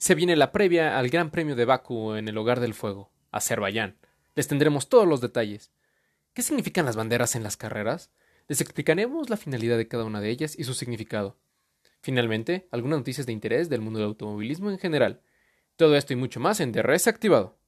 Se 0.00 0.14
viene 0.14 0.34
la 0.34 0.50
previa 0.50 0.98
al 0.98 1.10
Gran 1.10 1.30
Premio 1.30 1.54
de 1.54 1.66
Baku 1.66 2.14
en 2.14 2.26
el 2.26 2.38
Hogar 2.38 2.58
del 2.58 2.72
Fuego, 2.72 3.12
Azerbaiyán. 3.32 3.98
Les 4.34 4.48
tendremos 4.48 4.88
todos 4.88 5.06
los 5.06 5.20
detalles. 5.20 5.72
¿Qué 6.32 6.40
significan 6.40 6.86
las 6.86 6.96
banderas 6.96 7.36
en 7.36 7.42
las 7.42 7.58
carreras? 7.58 8.10
Les 8.48 8.62
explicaremos 8.62 9.28
la 9.28 9.36
finalidad 9.36 9.76
de 9.76 9.88
cada 9.88 10.04
una 10.04 10.22
de 10.22 10.30
ellas 10.30 10.58
y 10.58 10.64
su 10.64 10.72
significado. 10.72 11.36
Finalmente, 12.00 12.66
algunas 12.72 13.00
noticias 13.00 13.26
de 13.26 13.34
interés 13.34 13.68
del 13.68 13.82
mundo 13.82 13.98
del 13.98 14.08
automovilismo 14.08 14.70
en 14.70 14.78
general. 14.78 15.20
Todo 15.76 15.94
esto 15.94 16.14
y 16.14 16.16
mucho 16.16 16.40
más 16.40 16.60
en 16.60 16.72
DRS 16.72 17.06
Activado. 17.06 17.58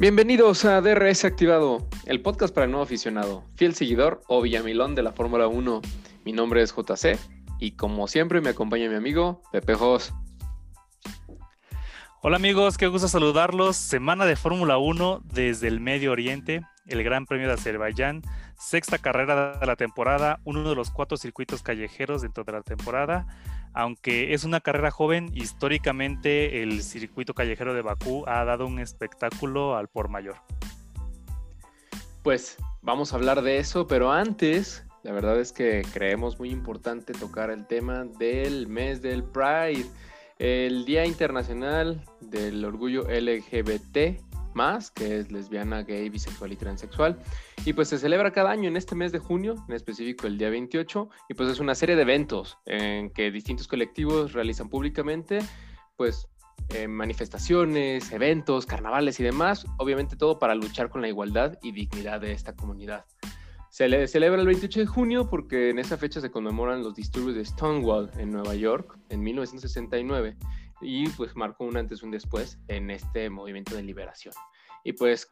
Bienvenidos 0.00 0.64
a 0.64 0.80
DRS 0.80 1.26
Activado, 1.26 1.86
el 2.06 2.22
podcast 2.22 2.54
para 2.54 2.64
el 2.64 2.70
nuevo 2.70 2.84
aficionado, 2.84 3.44
fiel 3.56 3.74
seguidor 3.74 4.22
o 4.28 4.40
villamilón 4.40 4.94
de 4.94 5.02
la 5.02 5.12
Fórmula 5.12 5.46
1. 5.46 5.82
Mi 6.24 6.32
nombre 6.32 6.62
es 6.62 6.74
JC 6.74 7.18
y 7.58 7.72
como 7.72 8.08
siempre 8.08 8.40
me 8.40 8.48
acompaña 8.48 8.88
mi 8.88 8.94
amigo 8.94 9.42
Pepe 9.52 9.74
Jos. 9.74 10.14
Hola 12.22 12.36
amigos, 12.36 12.78
qué 12.78 12.86
gusto 12.86 13.08
saludarlos. 13.08 13.76
Semana 13.76 14.24
de 14.24 14.36
Fórmula 14.36 14.78
1 14.78 15.20
desde 15.22 15.68
el 15.68 15.80
Medio 15.80 16.12
Oriente, 16.12 16.62
el 16.86 17.04
Gran 17.04 17.26
Premio 17.26 17.48
de 17.48 17.52
Azerbaiyán, 17.52 18.22
sexta 18.60 18.98
carrera 18.98 19.58
de 19.58 19.66
la 19.66 19.74
temporada, 19.74 20.38
uno 20.44 20.68
de 20.68 20.76
los 20.76 20.90
cuatro 20.90 21.16
circuitos 21.16 21.62
callejeros 21.62 22.22
dentro 22.22 22.44
de 22.44 22.52
la 22.52 22.62
temporada 22.62 23.26
aunque 23.72 24.34
es 24.34 24.44
una 24.44 24.60
carrera 24.60 24.90
joven, 24.90 25.30
históricamente 25.34 26.62
el 26.62 26.82
circuito 26.82 27.34
callejero 27.34 27.74
de 27.74 27.82
Bakú 27.82 28.24
ha 28.26 28.44
dado 28.44 28.66
un 28.66 28.78
espectáculo 28.78 29.76
al 29.76 29.88
por 29.88 30.08
mayor. 30.08 30.36
Pues 32.22 32.56
vamos 32.82 33.12
a 33.12 33.16
hablar 33.16 33.42
de 33.42 33.58
eso, 33.58 33.86
pero 33.86 34.12
antes, 34.12 34.84
la 35.02 35.12
verdad 35.12 35.40
es 35.40 35.52
que 35.52 35.82
creemos 35.92 36.38
muy 36.38 36.50
importante 36.50 37.12
tocar 37.12 37.50
el 37.50 37.66
tema 37.66 38.04
del 38.04 38.66
mes 38.66 39.00
del 39.02 39.22
Pride, 39.22 39.86
el 40.38 40.84
Día 40.84 41.06
Internacional 41.06 42.04
del 42.20 42.64
Orgullo 42.64 43.04
LGBT 43.04 44.20
que 44.94 45.18
es 45.18 45.32
lesbiana, 45.32 45.82
gay, 45.82 46.08
bisexual 46.10 46.52
y 46.52 46.56
transexual. 46.56 47.18
Y 47.64 47.72
pues 47.72 47.88
se 47.88 47.98
celebra 47.98 48.30
cada 48.30 48.50
año 48.50 48.68
en 48.68 48.76
este 48.76 48.94
mes 48.94 49.10
de 49.12 49.18
junio, 49.18 49.54
en 49.68 49.74
específico 49.74 50.26
el 50.26 50.36
día 50.36 50.50
28, 50.50 51.08
y 51.28 51.34
pues 51.34 51.48
es 51.48 51.60
una 51.60 51.74
serie 51.74 51.96
de 51.96 52.02
eventos 52.02 52.58
en 52.66 53.10
que 53.10 53.30
distintos 53.30 53.68
colectivos 53.68 54.32
realizan 54.32 54.68
públicamente, 54.68 55.38
pues 55.96 56.28
eh, 56.74 56.86
manifestaciones, 56.88 58.12
eventos, 58.12 58.66
carnavales 58.66 59.18
y 59.18 59.22
demás, 59.22 59.64
obviamente 59.78 60.16
todo 60.16 60.38
para 60.38 60.54
luchar 60.54 60.90
con 60.90 61.00
la 61.00 61.08
igualdad 61.08 61.58
y 61.62 61.72
dignidad 61.72 62.20
de 62.20 62.32
esta 62.32 62.54
comunidad. 62.54 63.06
Se 63.70 63.88
le 63.88 64.08
celebra 64.08 64.40
el 64.40 64.46
28 64.46 64.80
de 64.80 64.86
junio 64.86 65.30
porque 65.30 65.70
en 65.70 65.78
esa 65.78 65.96
fecha 65.96 66.20
se 66.20 66.30
conmemoran 66.30 66.82
los 66.82 66.94
disturbios 66.94 67.36
de 67.36 67.44
Stonewall 67.44 68.10
en 68.18 68.30
Nueva 68.30 68.54
York 68.56 68.98
en 69.08 69.20
1969 69.20 70.36
y 70.80 71.08
pues 71.10 71.36
marcó 71.36 71.64
un 71.64 71.76
antes 71.76 72.02
y 72.02 72.04
un 72.04 72.10
después 72.10 72.58
en 72.68 72.90
este 72.90 73.30
movimiento 73.30 73.74
de 73.74 73.82
liberación. 73.82 74.34
Y 74.84 74.92
pues, 74.92 75.28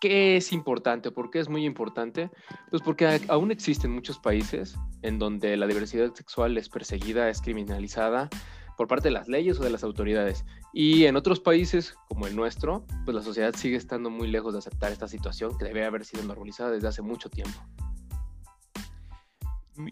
¿qué 0.00 0.36
es 0.36 0.52
importante? 0.52 1.10
¿Por 1.10 1.30
qué 1.30 1.40
es 1.40 1.48
muy 1.48 1.64
importante? 1.64 2.30
Pues 2.70 2.82
porque 2.82 3.20
aún 3.28 3.50
existen 3.50 3.92
muchos 3.92 4.18
países 4.18 4.76
en 5.02 5.18
donde 5.18 5.56
la 5.56 5.66
diversidad 5.66 6.14
sexual 6.14 6.56
es 6.56 6.68
perseguida, 6.68 7.28
es 7.28 7.40
criminalizada 7.40 8.28
por 8.76 8.88
parte 8.88 9.08
de 9.08 9.12
las 9.12 9.28
leyes 9.28 9.60
o 9.60 9.64
de 9.64 9.70
las 9.70 9.84
autoridades. 9.84 10.44
Y 10.72 11.04
en 11.04 11.16
otros 11.16 11.40
países 11.40 11.94
como 12.08 12.26
el 12.26 12.34
nuestro, 12.34 12.86
pues 13.04 13.14
la 13.14 13.22
sociedad 13.22 13.54
sigue 13.54 13.76
estando 13.76 14.10
muy 14.10 14.28
lejos 14.28 14.54
de 14.54 14.60
aceptar 14.60 14.92
esta 14.92 15.08
situación 15.08 15.56
que 15.58 15.64
debe 15.64 15.84
haber 15.84 16.04
sido 16.04 16.24
normalizada 16.24 16.70
desde 16.70 16.88
hace 16.88 17.02
mucho 17.02 17.28
tiempo. 17.28 17.58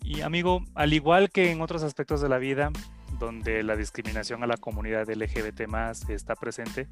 Y 0.02 0.20
amigo, 0.20 0.62
al 0.74 0.92
igual 0.92 1.30
que 1.30 1.50
en 1.50 1.62
otros 1.62 1.82
aspectos 1.82 2.20
de 2.20 2.28
la 2.28 2.38
vida, 2.38 2.70
donde 3.20 3.62
la 3.62 3.76
discriminación 3.76 4.42
a 4.42 4.48
la 4.48 4.56
comunidad 4.56 5.08
LGBT 5.08 5.68
más 5.68 6.08
está 6.08 6.34
presente, 6.34 6.88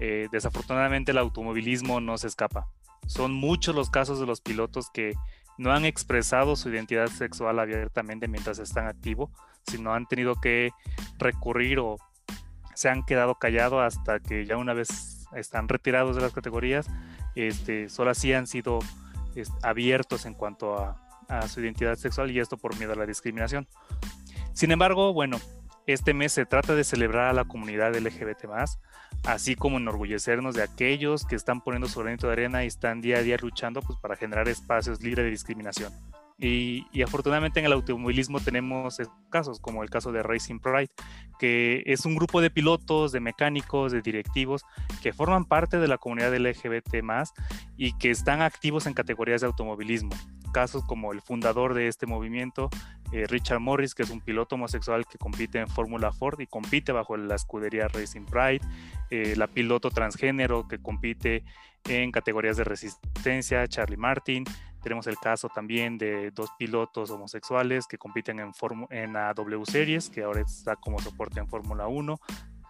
eh, 0.00 0.28
desafortunadamente 0.30 1.12
el 1.12 1.18
automovilismo 1.18 2.00
no 2.00 2.18
se 2.18 2.26
escapa. 2.26 2.68
Son 3.06 3.32
muchos 3.32 3.74
los 3.74 3.88
casos 3.88 4.20
de 4.20 4.26
los 4.26 4.42
pilotos 4.42 4.90
que 4.90 5.14
no 5.56 5.72
han 5.72 5.86
expresado 5.86 6.56
su 6.56 6.68
identidad 6.68 7.06
sexual 7.06 7.58
abiertamente 7.58 8.28
mientras 8.28 8.58
están 8.58 8.86
activos, 8.86 9.30
sino 9.66 9.94
han 9.94 10.06
tenido 10.06 10.34
que 10.40 10.70
recurrir 11.18 11.78
o 11.78 11.96
se 12.74 12.88
han 12.88 13.04
quedado 13.04 13.36
callados 13.36 13.82
hasta 13.82 14.20
que 14.20 14.44
ya 14.44 14.56
una 14.56 14.74
vez 14.74 15.26
están 15.34 15.68
retirados 15.68 16.16
de 16.16 16.22
las 16.22 16.32
categorías, 16.32 16.88
este, 17.34 17.88
solo 17.88 18.10
así 18.10 18.32
han 18.32 18.46
sido 18.46 18.80
abiertos 19.62 20.26
en 20.26 20.34
cuanto 20.34 20.76
a, 20.76 20.96
a 21.28 21.46
su 21.46 21.60
identidad 21.60 21.96
sexual 21.96 22.30
y 22.30 22.40
esto 22.40 22.56
por 22.56 22.76
miedo 22.76 22.92
a 22.92 22.96
la 22.96 23.06
discriminación. 23.06 23.68
Sin 24.52 24.72
embargo, 24.72 25.12
bueno, 25.12 25.38
este 25.88 26.12
mes 26.12 26.32
se 26.32 26.44
trata 26.44 26.74
de 26.74 26.84
celebrar 26.84 27.28
a 27.28 27.32
la 27.32 27.46
comunidad 27.46 27.96
LGBT, 27.96 28.44
así 29.24 29.54
como 29.54 29.78
enorgullecernos 29.78 30.54
de 30.54 30.62
aquellos 30.62 31.24
que 31.24 31.34
están 31.34 31.62
poniendo 31.62 31.88
su 31.88 32.00
granito 32.00 32.26
de 32.26 32.34
arena 32.34 32.62
y 32.62 32.66
están 32.66 33.00
día 33.00 33.16
a 33.16 33.22
día 33.22 33.38
luchando 33.40 33.80
pues, 33.80 33.98
para 33.98 34.14
generar 34.14 34.48
espacios 34.48 35.02
libres 35.02 35.24
de 35.24 35.30
discriminación. 35.30 35.90
Y, 36.38 36.84
afortunadamente 37.02 37.58
en 37.58 37.66
el 37.66 37.72
automovilismo 37.72 38.38
tenemos 38.38 38.98
casos, 39.30 39.60
como 39.60 39.82
el 39.82 39.88
caso 39.88 40.12
de 40.12 40.22
Racing 40.22 40.60
Pride, 40.60 40.90
que 41.38 41.82
es 41.86 42.04
un 42.04 42.14
grupo 42.14 42.42
de 42.42 42.50
pilotos, 42.50 43.10
de 43.10 43.20
mecánicos, 43.20 43.90
de 43.90 44.02
directivos 44.02 44.64
que 45.02 45.14
forman 45.14 45.46
parte 45.46 45.78
de 45.78 45.88
la 45.88 45.96
comunidad 45.96 46.36
LGBT 46.36 47.02
y 47.78 47.96
que 47.98 48.10
están 48.10 48.42
activos 48.42 48.86
en 48.86 48.92
categorías 48.92 49.40
de 49.40 49.46
automovilismo 49.46 50.14
casos 50.48 50.84
como 50.84 51.12
el 51.12 51.20
fundador 51.20 51.74
de 51.74 51.88
este 51.88 52.06
movimiento, 52.06 52.70
eh, 53.12 53.26
Richard 53.26 53.60
Morris, 53.60 53.94
que 53.94 54.02
es 54.02 54.10
un 54.10 54.20
piloto 54.20 54.56
homosexual 54.56 55.06
que 55.06 55.16
compite 55.18 55.58
en 55.58 55.68
Fórmula 55.68 56.12
Ford 56.12 56.38
y 56.40 56.46
compite 56.46 56.92
bajo 56.92 57.16
la 57.16 57.36
escudería 57.36 57.88
Racing 57.88 58.26
Pride, 58.26 58.60
eh, 59.10 59.34
la 59.36 59.46
piloto 59.46 59.90
transgénero 59.90 60.68
que 60.68 60.78
compite 60.78 61.44
en 61.84 62.12
categorías 62.12 62.56
de 62.58 62.64
resistencia, 62.64 63.66
Charlie 63.66 63.96
Martin. 63.96 64.44
Tenemos 64.82 65.06
el 65.06 65.16
caso 65.16 65.48
también 65.48 65.96
de 65.96 66.30
dos 66.30 66.50
pilotos 66.58 67.10
homosexuales 67.10 67.86
que 67.86 67.98
compiten 67.98 68.40
en, 68.40 68.52
en 68.90 69.12
la 69.14 69.32
W 69.32 69.64
Series, 69.64 70.10
que 70.10 70.22
ahora 70.22 70.42
está 70.42 70.76
como 70.76 70.98
soporte 71.00 71.40
en 71.40 71.48
Fórmula 71.48 71.88
1, 71.88 72.20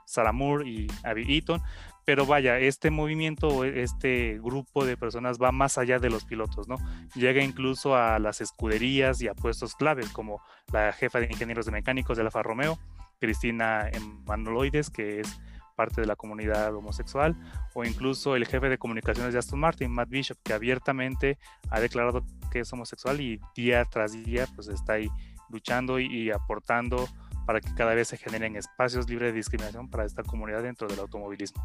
Sarah 0.04 0.32
Moore 0.32 0.68
y 0.68 0.86
Abby 1.02 1.34
Eaton. 1.34 1.60
Pero 2.08 2.24
vaya, 2.24 2.58
este 2.58 2.90
movimiento, 2.90 3.64
este 3.64 4.38
grupo 4.42 4.86
de 4.86 4.96
personas 4.96 5.36
va 5.38 5.52
más 5.52 5.76
allá 5.76 5.98
de 5.98 6.08
los 6.08 6.24
pilotos, 6.24 6.66
¿no? 6.66 6.76
Llega 7.14 7.42
incluso 7.42 7.96
a 7.96 8.18
las 8.18 8.40
escuderías 8.40 9.20
y 9.20 9.28
a 9.28 9.34
puestos 9.34 9.74
claves, 9.74 10.08
como 10.08 10.40
la 10.72 10.90
jefa 10.94 11.20
de 11.20 11.26
ingenieros 11.26 11.66
de 11.66 11.72
mecánicos 11.72 12.16
de 12.16 12.22
Alfa 12.22 12.42
Romeo, 12.42 12.78
Cristina 13.20 13.90
Emanuloides, 13.92 14.88
que 14.88 15.20
es 15.20 15.38
parte 15.76 16.00
de 16.00 16.06
la 16.06 16.16
comunidad 16.16 16.74
homosexual, 16.74 17.36
o 17.74 17.84
incluso 17.84 18.36
el 18.36 18.46
jefe 18.46 18.70
de 18.70 18.78
comunicaciones 18.78 19.34
de 19.34 19.40
Aston 19.40 19.60
Martin, 19.60 19.90
Matt 19.90 20.08
Bishop, 20.08 20.38
que 20.42 20.54
abiertamente 20.54 21.36
ha 21.68 21.78
declarado 21.78 22.24
que 22.50 22.60
es 22.60 22.72
homosexual 22.72 23.20
y 23.20 23.38
día 23.54 23.84
tras 23.84 24.12
día 24.12 24.46
pues 24.54 24.68
está 24.68 24.94
ahí 24.94 25.10
luchando 25.50 26.00
y 26.00 26.30
aportando 26.30 27.06
para 27.44 27.60
que 27.60 27.74
cada 27.74 27.92
vez 27.92 28.08
se 28.08 28.16
generen 28.16 28.56
espacios 28.56 29.10
libres 29.10 29.32
de 29.32 29.36
discriminación 29.36 29.90
para 29.90 30.06
esta 30.06 30.22
comunidad 30.22 30.62
dentro 30.62 30.88
del 30.88 31.00
automovilismo. 31.00 31.62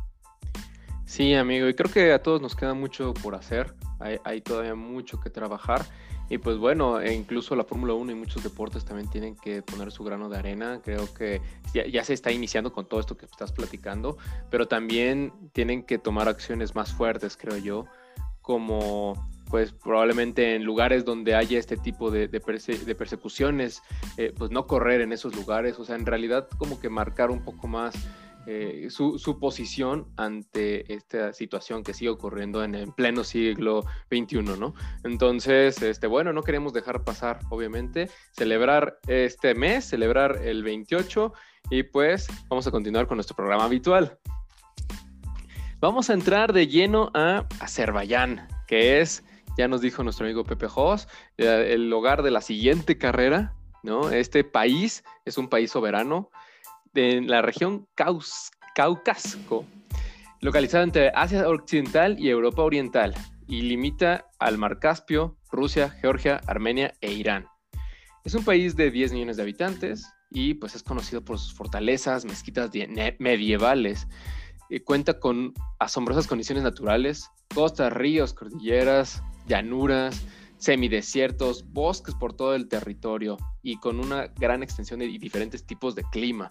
Sí, 1.05 1.33
amigo, 1.33 1.67
y 1.67 1.73
creo 1.73 1.91
que 1.91 2.13
a 2.13 2.23
todos 2.23 2.41
nos 2.41 2.55
queda 2.55 2.73
mucho 2.73 3.13
por 3.13 3.35
hacer, 3.35 3.75
hay, 4.23 4.41
todavía 4.41 4.75
mucho 4.75 5.19
que 5.19 5.29
trabajar. 5.29 5.85
Y 6.29 6.37
pues 6.37 6.57
bueno, 6.57 6.99
e 7.01 7.13
incluso 7.13 7.55
la 7.55 7.65
Fórmula 7.65 7.93
1 7.93 8.11
y 8.11 8.15
muchos 8.15 8.43
deportes 8.43 8.85
también 8.85 9.09
tienen 9.09 9.35
que 9.35 9.61
poner 9.61 9.91
su 9.91 10.03
grano 10.03 10.29
de 10.29 10.37
arena. 10.37 10.79
Creo 10.83 11.13
que 11.13 11.41
ya, 11.73 12.03
se 12.03 12.13
está 12.13 12.31
iniciando 12.31 12.71
con 12.71 12.87
todo 12.87 12.99
esto 13.01 13.17
que 13.17 13.25
estás 13.25 13.51
platicando, 13.51 14.17
pero 14.49 14.67
también 14.67 15.33
tienen 15.51 15.83
que 15.83 15.97
tomar 15.97 16.29
acciones 16.29 16.75
más 16.75 16.93
fuertes, 16.93 17.37
creo 17.37 17.57
yo, 17.57 17.85
como 18.41 19.29
pues 19.49 19.71
probablemente 19.71 20.55
en 20.55 20.63
lugares 20.63 21.05
donde 21.05 21.35
haya 21.35 21.59
este 21.59 21.77
tipo 21.77 22.09
de, 22.09 22.27
persecuciones, 22.29 23.83
eh, 24.17 24.33
pues 24.35 24.49
no 24.49 24.65
correr 24.65 25.01
en 25.01 25.11
esos 25.11 25.35
lugares, 25.35 25.77
o 25.77 25.85
sea, 25.85 25.95
en 25.95 26.07
realidad 26.07 26.47
como 26.57 26.79
que 26.79 26.89
marcar 26.89 27.29
un 27.29 27.43
poco 27.43 27.67
más 27.67 27.93
eh, 28.45 28.87
su, 28.89 29.39
posición 29.39 30.07
ante 30.17 30.93
esta 30.93 31.33
situación 31.33 31.83
que 31.83 31.93
sigue 31.93 32.09
ocurriendo 32.09 32.63
en 32.63 32.75
el 32.75 32.91
pleno 32.93 33.23
siglo 33.23 33.85
XXI, 34.11 34.41
¿no? 34.59 34.73
Entonces, 35.03 35.81
este, 35.81 36.07
bueno, 36.07 36.33
no 36.33 36.43
queremos 36.43 36.73
dejar 36.73 37.03
pasar, 37.03 37.39
obviamente, 37.49 38.09
celebrar 38.31 38.99
este 39.07 39.55
mes, 39.55 39.85
celebrar 39.85 40.41
el 40.43 40.63
28 40.63 41.33
y 41.69 41.83
pues 41.83 42.27
vamos 42.49 42.67
a 42.67 42.71
continuar 42.71 43.07
con 43.07 43.17
nuestro 43.17 43.35
programa 43.35 43.65
habitual. 43.65 44.17
Vamos 45.79 46.09
a 46.09 46.13
entrar 46.13 46.53
de 46.53 46.67
lleno 46.67 47.11
a 47.13 47.45
Azerbaiyán, 47.59 48.47
que 48.67 48.99
es 49.01 49.23
ya 49.57 49.67
nos 49.67 49.81
dijo 49.81 50.03
nuestro 50.03 50.25
amigo 50.25 50.43
Pepe 50.43 50.67
Jos, 50.67 51.07
el 51.37 51.91
hogar 51.93 52.23
de 52.23 52.31
la 52.31 52.41
siguiente 52.41 52.97
carrera, 52.97 53.53
¿no? 53.83 54.09
Este 54.09 54.43
país 54.43 55.03
es 55.25 55.37
un 55.37 55.47
país 55.47 55.71
soberano 55.71 56.31
en 56.93 57.27
la 57.27 57.41
región 57.41 57.87
Cáucaso, 57.95 59.65
localizada 60.41 60.83
entre 60.83 61.09
Asia 61.09 61.47
Occidental 61.47 62.19
y 62.19 62.29
Europa 62.29 62.63
Oriental, 62.63 63.13
y 63.47 63.61
limita 63.61 64.25
al 64.39 64.57
Mar 64.57 64.79
Caspio, 64.79 65.37
Rusia, 65.51 65.89
Georgia, 65.89 66.41
Armenia 66.47 66.93
e 67.01 67.11
Irán. 67.11 67.47
Es 68.23 68.33
un 68.35 68.45
país 68.45 68.75
de 68.75 68.89
10 68.89 69.13
millones 69.13 69.37
de 69.37 69.43
habitantes 69.43 70.07
y 70.31 70.55
pues 70.55 70.75
es 70.75 70.83
conocido 70.83 71.23
por 71.23 71.37
sus 71.37 71.53
fortalezas, 71.53 72.25
mezquitas 72.25 72.71
medievales. 73.19 74.07
cuenta 74.85 75.19
con 75.19 75.53
asombrosas 75.79 76.25
condiciones 76.25 76.63
naturales, 76.63 77.29
costas, 77.53 77.93
ríos, 77.93 78.33
cordilleras, 78.33 79.21
llanuras, 79.45 80.25
semidesiertos, 80.63 81.65
bosques 81.73 82.15
por 82.15 82.33
todo 82.33 82.55
el 82.55 82.69
territorio 82.69 83.35
y 83.61 83.75
con 83.75 83.99
una 83.99 84.27
gran 84.27 84.63
extensión 84.63 85.01
de 85.01 85.07
diferentes 85.07 85.65
tipos 85.65 85.93
de 85.93 86.03
clima. 86.03 86.49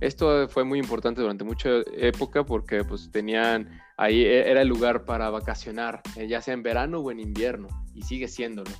Esto 0.00 0.48
fue 0.48 0.64
muy 0.64 0.78
importante 0.78 1.20
durante 1.20 1.44
mucha 1.44 1.68
época 1.98 2.46
porque 2.46 2.82
pues 2.82 3.10
tenían 3.12 3.68
ahí 3.98 4.22
e, 4.22 4.50
era 4.50 4.62
el 4.62 4.68
lugar 4.68 5.04
para 5.04 5.28
vacacionar, 5.28 6.00
eh, 6.16 6.26
ya 6.28 6.40
sea 6.40 6.54
en 6.54 6.62
verano 6.62 7.00
o 7.00 7.10
en 7.10 7.20
invierno 7.20 7.68
y 7.94 8.00
sigue 8.02 8.26
siéndolo. 8.26 8.70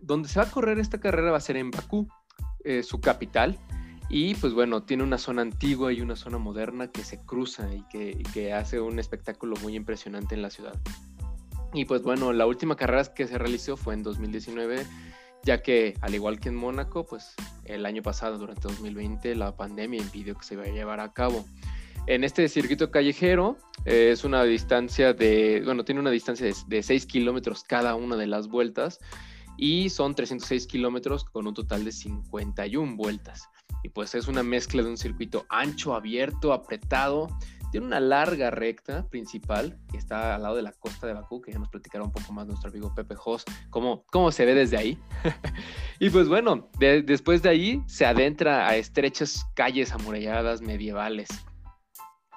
Donde 0.00 0.28
se 0.28 0.38
va 0.38 0.46
a 0.46 0.50
correr 0.50 0.78
esta 0.78 1.00
carrera 1.00 1.32
va 1.32 1.38
a 1.38 1.40
ser 1.40 1.56
en 1.56 1.72
Bakú, 1.72 2.06
eh, 2.62 2.84
su 2.84 3.00
capital, 3.00 3.58
y 4.08 4.36
pues 4.36 4.54
bueno, 4.54 4.84
tiene 4.84 5.02
una 5.02 5.18
zona 5.18 5.42
antigua 5.42 5.92
y 5.92 6.02
una 6.02 6.14
zona 6.14 6.38
moderna 6.38 6.92
que 6.92 7.02
se 7.02 7.20
cruza 7.26 7.74
y 7.74 7.82
que, 7.88 8.12
y 8.12 8.22
que 8.22 8.52
hace 8.52 8.80
un 8.80 9.00
espectáculo 9.00 9.56
muy 9.60 9.74
impresionante 9.74 10.36
en 10.36 10.42
la 10.42 10.50
ciudad. 10.50 10.78
Y 11.72 11.84
pues 11.84 12.02
bueno, 12.02 12.32
la 12.32 12.46
última 12.46 12.76
carrera 12.76 13.04
que 13.14 13.26
se 13.26 13.38
realizó 13.38 13.76
fue 13.76 13.94
en 13.94 14.02
2019, 14.02 14.86
ya 15.44 15.62
que 15.62 15.94
al 16.00 16.14
igual 16.14 16.40
que 16.40 16.48
en 16.48 16.56
Mónaco, 16.56 17.04
pues 17.04 17.34
el 17.64 17.84
año 17.84 18.02
pasado, 18.02 18.38
durante 18.38 18.62
2020, 18.62 19.34
la 19.34 19.56
pandemia 19.56 20.00
impidió 20.00 20.36
que 20.36 20.44
se 20.44 20.56
vaya 20.56 20.72
a 20.72 20.74
llevar 20.74 21.00
a 21.00 21.12
cabo. 21.12 21.44
En 22.06 22.24
este 22.24 22.48
circuito 22.48 22.90
callejero 22.90 23.58
eh, 23.84 24.10
es 24.12 24.24
una 24.24 24.42
distancia 24.44 25.12
de, 25.12 25.60
bueno, 25.64 25.84
tiene 25.84 26.00
una 26.00 26.10
distancia 26.10 26.46
de, 26.46 26.54
de 26.66 26.82
6 26.82 27.04
kilómetros 27.04 27.64
cada 27.64 27.94
una 27.94 28.16
de 28.16 28.26
las 28.26 28.48
vueltas 28.48 28.98
y 29.58 29.90
son 29.90 30.14
306 30.14 30.66
kilómetros 30.68 31.24
con 31.24 31.46
un 31.46 31.52
total 31.52 31.84
de 31.84 31.92
51 31.92 32.96
vueltas. 32.96 33.50
Y 33.82 33.90
pues 33.90 34.14
es 34.14 34.26
una 34.26 34.42
mezcla 34.42 34.82
de 34.82 34.88
un 34.88 34.96
circuito 34.96 35.44
ancho, 35.50 35.94
abierto, 35.94 36.52
apretado, 36.52 37.28
tiene 37.70 37.86
una 37.86 38.00
larga 38.00 38.50
recta 38.50 39.08
principal 39.08 39.78
que 39.90 39.96
está 39.96 40.34
al 40.34 40.42
lado 40.42 40.56
de 40.56 40.62
la 40.62 40.72
costa 40.72 41.06
de 41.06 41.14
Bakú, 41.14 41.40
que 41.40 41.52
ya 41.52 41.58
nos 41.58 41.68
platicará 41.68 42.04
un 42.04 42.12
poco 42.12 42.32
más 42.32 42.46
nuestro 42.46 42.70
amigo 42.70 42.94
Pepe 42.94 43.14
Jos, 43.14 43.44
cómo, 43.70 44.04
cómo 44.10 44.32
se 44.32 44.44
ve 44.44 44.54
desde 44.54 44.76
ahí. 44.76 44.98
y 45.98 46.10
pues 46.10 46.28
bueno, 46.28 46.68
después 46.78 47.42
de 47.42 47.50
ahí 47.50 47.82
se 47.86 48.06
adentra 48.06 48.68
a 48.68 48.76
estrechas 48.76 49.46
calles 49.54 49.92
amuralladas 49.92 50.60
medievales. 50.60 51.28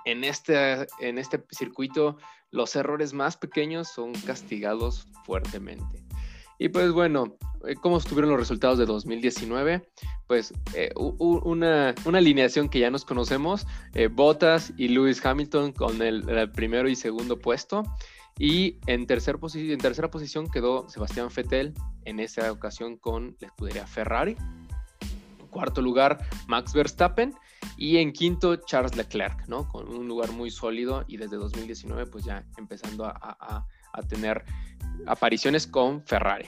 En 0.06 0.24
este, 0.24 0.88
en 1.00 1.18
este 1.18 1.44
circuito, 1.51 2.18
los 2.50 2.75
errores 2.75 3.13
más 3.13 3.38
pequeños 3.38 3.88
son 3.88 4.13
castigados 4.13 5.07
fuertemente. 5.25 6.00
Y 6.62 6.69
pues 6.69 6.92
bueno, 6.92 7.40
eh, 7.66 7.74
¿cómo 7.74 7.98
estuvieron 7.98 8.30
los 8.30 8.40
resultados 8.40 8.78
de 8.78 8.86
2019? 8.86 9.81
Pues 10.28 10.54
eh, 10.75 10.92
una, 10.96 11.96
alineación 12.13 12.69
que 12.69 12.78
ya 12.78 12.92
nos 12.92 13.04
conocemos, 13.04 13.66
eh, 13.96 14.06
Bottas 14.06 14.72
y 14.78 14.90
Lewis 14.90 15.25
Hamilton 15.25 15.72
con 15.72 16.04
el, 16.04 16.52
primero 16.52 16.88
y 16.88 16.96
segundo 16.96 17.40
puesto. 17.40 17.81
Y 18.38 18.78
en, 18.86 19.08
tercer 19.08 19.40
en 19.56 19.78
tercera 19.80 20.12
posición 20.12 20.52
quedó 20.52 20.88
Sebastián 20.88 21.30
Vettel, 21.36 21.74
en 22.06 22.19
esa 22.19 22.52
ocasión 22.52 22.96
con 22.96 23.36
la 23.40 23.48
escudería 23.48 23.88
Ferrari. 23.88 24.38
En 25.40 25.48
cuarto 25.48 25.81
lugar, 25.81 26.19
Max 26.46 26.74
Verstappen. 26.74 27.34
Y 27.75 27.98
en 27.98 28.13
quinto, 28.13 28.56
Charles 28.58 28.96
Leclerc, 28.96 29.48
¿no? 29.48 29.68
Con 29.68 29.90
un 29.90 30.08
lugar 30.08 30.31
muy 30.31 30.52
sólido 30.52 31.06
y 31.08 31.18
desde 31.18 31.38
2019 31.38 32.06
pues 32.06 32.24
ya 32.24 32.46
empezando 32.56 33.06
a 33.06 33.66
tener 34.08 34.46
apariciones 35.07 35.68
con 35.68 36.06
Ferrari. 36.06 36.48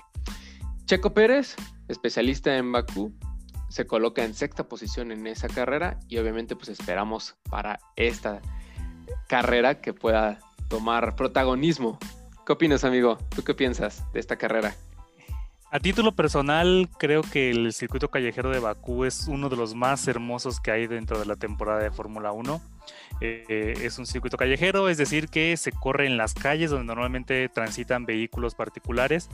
Checo 0.86 1.14
Pérez, 1.14 1.56
especialista 1.88 2.58
en 2.58 2.72
Bakú, 2.72 3.14
se 3.70 3.88
coloca 3.88 4.24
en 4.24 4.34
sexta 4.34 4.68
posición 4.68 5.12
en 5.12 5.26
esa 5.26 5.48
carrera 5.48 6.00
y 6.08 6.18
obviamente 6.18 6.56
pues 6.56 6.70
esperamos 6.70 7.36
para 7.50 7.80
esta 7.96 8.42
carrera 9.28 9.82
que 9.82 9.94
pueda 9.94 10.40
tomar 10.70 11.16
protagonismo. 11.16 11.98
¿Qué 12.46 12.54
opinas, 12.54 12.84
amigo? 12.84 13.18
¿Tú 13.36 13.44
qué 13.44 13.54
piensas 13.54 14.04
de 14.14 14.20
esta 14.20 14.38
carrera? 14.38 14.76
A 15.74 15.80
título 15.80 16.12
personal, 16.12 16.88
creo 17.00 17.24
que 17.24 17.50
el 17.50 17.74
circuito 17.74 18.12
callejero 18.12 18.52
de 18.52 18.60
Bakú 18.60 19.06
es 19.06 19.28
uno 19.28 19.50
de 19.50 19.56
los 19.56 19.74
más 19.74 20.08
hermosos 20.08 20.60
que 20.60 20.70
hay 20.70 20.86
dentro 20.86 21.18
de 21.18 21.26
la 21.26 21.36
temporada 21.36 21.82
de 21.82 21.90
Fórmula 21.90 22.32
1. 22.32 22.62
Eh, 23.22 23.74
es 23.82 23.98
un 23.98 24.06
circuito 24.06 24.38
callejero, 24.38 24.88
es 24.88 25.00
decir, 25.00 25.30
que 25.30 25.58
se 25.58 25.72
corre 25.72 26.06
en 26.06 26.16
las 26.16 26.36
calles 26.36 26.70
donde 26.70 26.86
normalmente 26.86 27.50
transitan 27.50 28.06
vehículos 28.06 28.54
particulares, 28.54 29.30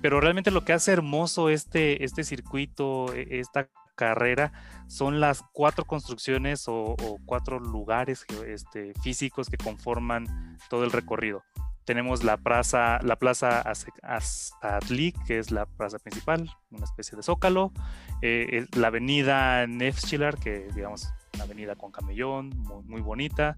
pero 0.00 0.18
realmente 0.18 0.50
lo 0.50 0.64
que 0.64 0.72
hace 0.72 0.92
hermoso 0.92 1.50
este, 1.50 2.02
este 2.04 2.24
circuito, 2.24 3.12
e, 3.12 3.40
esta 3.40 3.68
carrera, 3.94 4.54
son 4.86 5.20
las 5.20 5.44
cuatro 5.52 5.84
construcciones 5.84 6.64
o, 6.68 6.96
cuatro 7.26 7.60
lugares 7.60 8.24
este, 8.46 8.94
físicos 9.02 9.50
que 9.50 9.58
conforman 9.58 10.56
todo 10.70 10.84
el 10.84 10.90
recorrido 10.90 11.42
tenemos 11.84 12.24
la 12.24 12.36
plaza, 12.36 13.00
la 13.02 13.16
plaza 13.16 13.62
Azatlik, 14.02 15.16
que 15.24 15.38
es 15.38 15.50
la 15.50 15.66
plaza 15.66 15.98
principal, 15.98 16.50
una 16.70 16.84
especie 16.84 17.16
de 17.16 17.22
zócalo, 17.22 17.72
eh, 18.20 18.66
la 18.76 18.88
avenida 18.88 19.66
Nefchilar, 19.66 20.38
que 20.38 20.68
digamos 20.74 21.12
una 21.34 21.44
avenida 21.44 21.76
con 21.76 21.90
camellón, 21.90 22.50
muy, 22.84 23.00
bonita, 23.00 23.56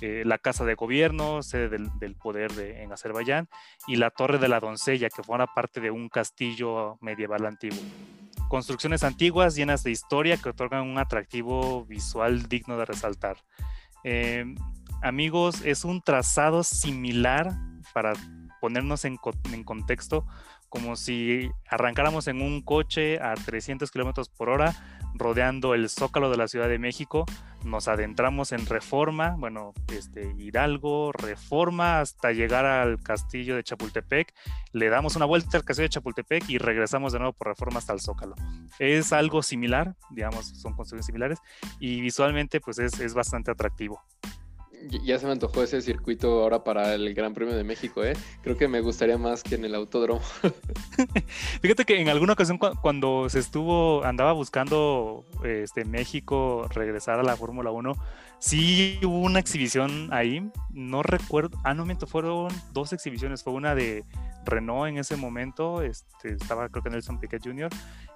eh, 0.00 0.22
la 0.24 0.38
casa 0.38 0.64
de 0.64 0.74
gobierno, 0.74 1.42
sede 1.42 1.68
del, 1.68 2.14
poder 2.14 2.52
de, 2.52 2.82
en 2.82 2.92
Azerbaiyán, 2.92 3.48
y 3.86 3.96
la 3.96 4.10
torre 4.10 4.38
de 4.38 4.48
la 4.48 4.60
doncella, 4.60 5.08
que 5.08 5.22
forma 5.22 5.46
parte 5.46 5.80
de 5.80 5.90
un 5.90 6.08
castillo 6.08 6.98
medieval 7.00 7.46
antiguo. 7.46 7.78
Construcciones 8.48 9.02
antiguas 9.02 9.56
llenas 9.56 9.82
de 9.82 9.90
historia 9.90 10.36
que 10.36 10.50
otorgan 10.50 10.86
un 10.86 10.98
atractivo 10.98 11.84
visual 11.84 12.48
digno 12.48 12.78
de 12.78 12.84
resaltar. 12.84 13.38
Eh, 14.04 14.54
amigos, 15.02 15.62
es 15.62 15.84
un 15.84 16.00
trazado 16.00 16.62
similar 16.62 17.52
para 17.96 18.12
ponernos 18.60 19.06
en, 19.06 19.16
contexto, 19.16 20.26
como 20.68 20.96
si 20.96 21.50
arrancáramos 21.66 22.28
en 22.28 22.42
un 22.42 22.60
coche 22.60 23.18
a 23.22 23.32
300 23.32 23.90
kilómetros 23.90 24.28
por 24.28 24.50
hora, 24.50 24.74
rodeando 25.14 25.72
el 25.72 25.88
zócalo 25.88 26.30
de 26.30 26.36
la 26.36 26.46
Ciudad 26.46 26.68
de 26.68 26.78
México, 26.78 27.24
nos 27.64 27.88
adentramos 27.88 28.52
en 28.52 28.66
Reforma, 28.66 29.34
bueno, 29.38 29.72
este, 29.90 30.30
Hidalgo, 30.36 31.10
Reforma, 31.12 32.00
hasta 32.00 32.32
llegar 32.32 32.66
al 32.66 33.02
castillo 33.02 33.56
de 33.56 33.64
Chapultepec, 33.64 34.34
le 34.72 34.90
damos 34.90 35.16
una 35.16 35.24
vuelta 35.24 35.56
al 35.56 35.64
castillo 35.64 35.86
de 35.86 35.94
Chapultepec 35.94 36.50
y 36.50 36.58
regresamos 36.58 37.14
de 37.14 37.20
nuevo 37.20 37.32
por 37.32 37.46
Reforma 37.46 37.78
hasta 37.78 37.94
el 37.94 38.00
zócalo. 38.00 38.34
Es 38.78 39.14
algo 39.14 39.42
similar, 39.42 39.96
digamos, 40.10 40.48
son 40.48 40.74
construcciones 40.74 41.06
similares, 41.06 41.38
y 41.80 42.02
visualmente 42.02 42.60
pues 42.60 42.78
es, 42.78 43.00
es 43.00 43.14
bastante 43.14 43.52
atractivo 43.52 44.02
ya 45.04 45.18
se 45.18 45.26
me 45.26 45.32
antojó 45.32 45.62
ese 45.62 45.80
circuito 45.82 46.42
ahora 46.42 46.64
para 46.64 46.94
el 46.94 47.14
Gran 47.14 47.34
Premio 47.34 47.54
de 47.54 47.64
México, 47.64 48.04
¿eh? 48.04 48.14
Creo 48.42 48.56
que 48.56 48.68
me 48.68 48.80
gustaría 48.80 49.18
más 49.18 49.42
que 49.42 49.54
en 49.54 49.64
el 49.64 49.74
autódromo. 49.74 50.20
Fíjate 51.62 51.84
que 51.84 52.00
en 52.00 52.08
alguna 52.08 52.34
ocasión 52.34 52.58
cuando 52.58 53.28
se 53.28 53.38
estuvo, 53.38 54.04
andaba 54.04 54.32
buscando 54.32 55.24
este, 55.44 55.84
México 55.84 56.68
regresar 56.70 57.20
a 57.20 57.22
la 57.22 57.36
Fórmula 57.36 57.70
1, 57.70 57.92
sí 58.38 58.98
hubo 59.02 59.20
una 59.20 59.38
exhibición 59.38 60.12
ahí, 60.12 60.50
no 60.70 61.02
recuerdo, 61.02 61.58
ah, 61.64 61.74
no 61.74 61.84
miento, 61.84 62.06
fueron 62.06 62.48
dos 62.72 62.92
exhibiciones, 62.92 63.42
fue 63.42 63.52
una 63.52 63.74
de 63.74 64.04
Renault 64.44 64.88
en 64.88 64.98
ese 64.98 65.16
momento, 65.16 65.82
este, 65.82 66.34
estaba 66.34 66.68
creo 66.68 66.82
que 66.82 66.90
Nelson 66.90 67.20
Piquet 67.20 67.42
Jr., 67.44 67.70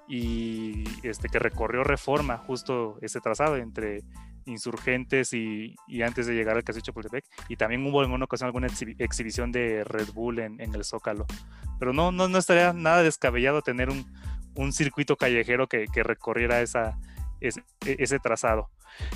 y 0.09 0.83
este, 1.05 1.29
que 1.29 1.39
recorrió 1.39 1.85
Reforma, 1.85 2.37
justo 2.39 2.99
ese 3.00 3.21
trazado 3.21 3.57
entre 3.57 4.03
insurgentes 4.50 5.33
y, 5.33 5.76
antes 6.04 6.26
de 6.26 6.35
llegar 6.35 6.57
al 6.57 6.64
Castillo 6.64 6.85
Chapultepec. 6.85 7.25
Y 7.49 7.57
también 7.57 7.87
hubo 7.87 8.04
en 8.04 8.11
una 8.11 8.25
ocasión 8.25 8.47
alguna 8.47 8.69
exhibición 8.99 9.52
de 9.52 9.85
Red 9.85 10.12
Bull 10.12 10.40
en, 10.40 10.61
el 10.61 10.85
Zócalo. 10.85 11.26
Pero 11.78 11.92
no, 11.92 12.12
no, 12.12 12.28
no 12.28 12.38
estaría 12.38 12.73
nada 12.73 13.02
descabellado 13.02 13.62
tener 13.62 13.88
un, 13.88 14.73
circuito 14.73 15.16
callejero 15.16 15.69
que, 15.69 15.87
recorriera 16.02 16.61
ese, 16.61 16.92
ese 17.40 18.19
trazado. 18.19 18.69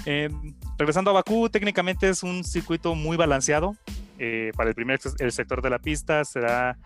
Eh, 0.06 0.30
regresando 0.78 1.10
a 1.10 1.14
Bakú, 1.14 1.48
técnicamente 1.50 2.08
es 2.08 2.22
un 2.22 2.44
circuito 2.44 2.94
muy 2.94 3.16
balanceado. 3.16 3.76
Eh, 4.18 4.52
para 4.56 4.68
el 4.70 4.74
primer 4.74 5.00
el 5.18 5.32
sector 5.32 5.60
de 5.60 5.70
la 5.70 5.80
pista 5.80 6.24
será 6.24 6.78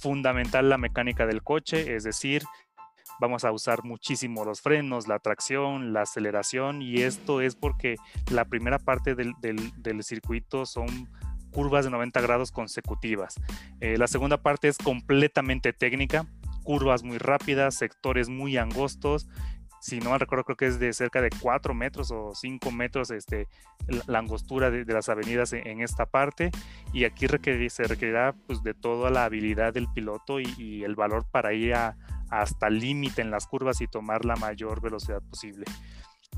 fundamental 0.00 0.68
la 0.68 0.78
mecánica 0.78 1.26
del 1.26 1.42
coche, 1.42 1.94
es 1.94 2.04
decir, 2.04 2.42
vamos 3.20 3.44
a 3.44 3.52
usar 3.52 3.84
muchísimo 3.84 4.44
los 4.44 4.60
frenos, 4.60 5.06
la 5.06 5.18
tracción, 5.18 5.92
la 5.92 6.02
aceleración 6.02 6.82
y 6.82 7.02
esto 7.02 7.40
es 7.40 7.54
porque 7.54 7.96
la 8.30 8.44
primera 8.46 8.78
parte 8.78 9.14
del, 9.14 9.34
circuito 10.02 10.66
son 10.66 11.08
curvas 11.52 11.84
de 11.84 11.90
90 11.90 12.20
grados 12.20 12.50
consecutivas. 12.50 13.34
Eh, 13.80 13.98
la 13.98 14.06
segunda 14.06 14.42
parte 14.42 14.68
es 14.68 14.78
completamente 14.78 15.72
técnica, 15.72 16.26
curvas 16.64 17.02
muy 17.02 17.18
rápidas, 17.18 17.74
sectores 17.74 18.28
muy 18.28 18.56
angostos 18.56 19.28
si 19.80 19.98
no 19.98 20.10
me 20.10 20.18
recuerdo, 20.18 20.44
creo 20.44 20.56
que 20.56 20.66
es 20.66 20.78
de 20.78 20.92
cerca 20.92 21.22
de 21.22 21.30
4 21.30 21.72
metros 21.72 22.10
o 22.10 22.34
5 22.34 22.70
metros 22.70 23.10
este, 23.10 23.48
la 24.06 24.18
angostura 24.18 24.70
de, 24.70 24.84
las 24.84 25.08
avenidas 25.08 25.54
en, 25.54 25.80
esta 25.80 26.04
parte. 26.06 26.50
Y 26.92 27.04
aquí 27.04 27.26
se 27.70 27.84
requerirá 27.84 28.34
pues, 28.46 28.62
de 28.62 28.74
toda 28.74 29.10
la 29.10 29.24
habilidad 29.24 29.72
del 29.72 29.88
piloto 29.92 30.38
y, 30.38 30.84
el 30.84 30.94
valor 30.94 31.24
para 31.30 31.52
ir 31.54 31.74
hasta 32.30 32.68
el 32.68 32.78
límite 32.78 33.22
en 33.22 33.30
las 33.30 33.46
curvas 33.46 33.80
y 33.80 33.86
tomar 33.86 34.24
la 34.24 34.36
mayor 34.36 34.80
velocidad 34.80 35.22
posible. 35.22 35.64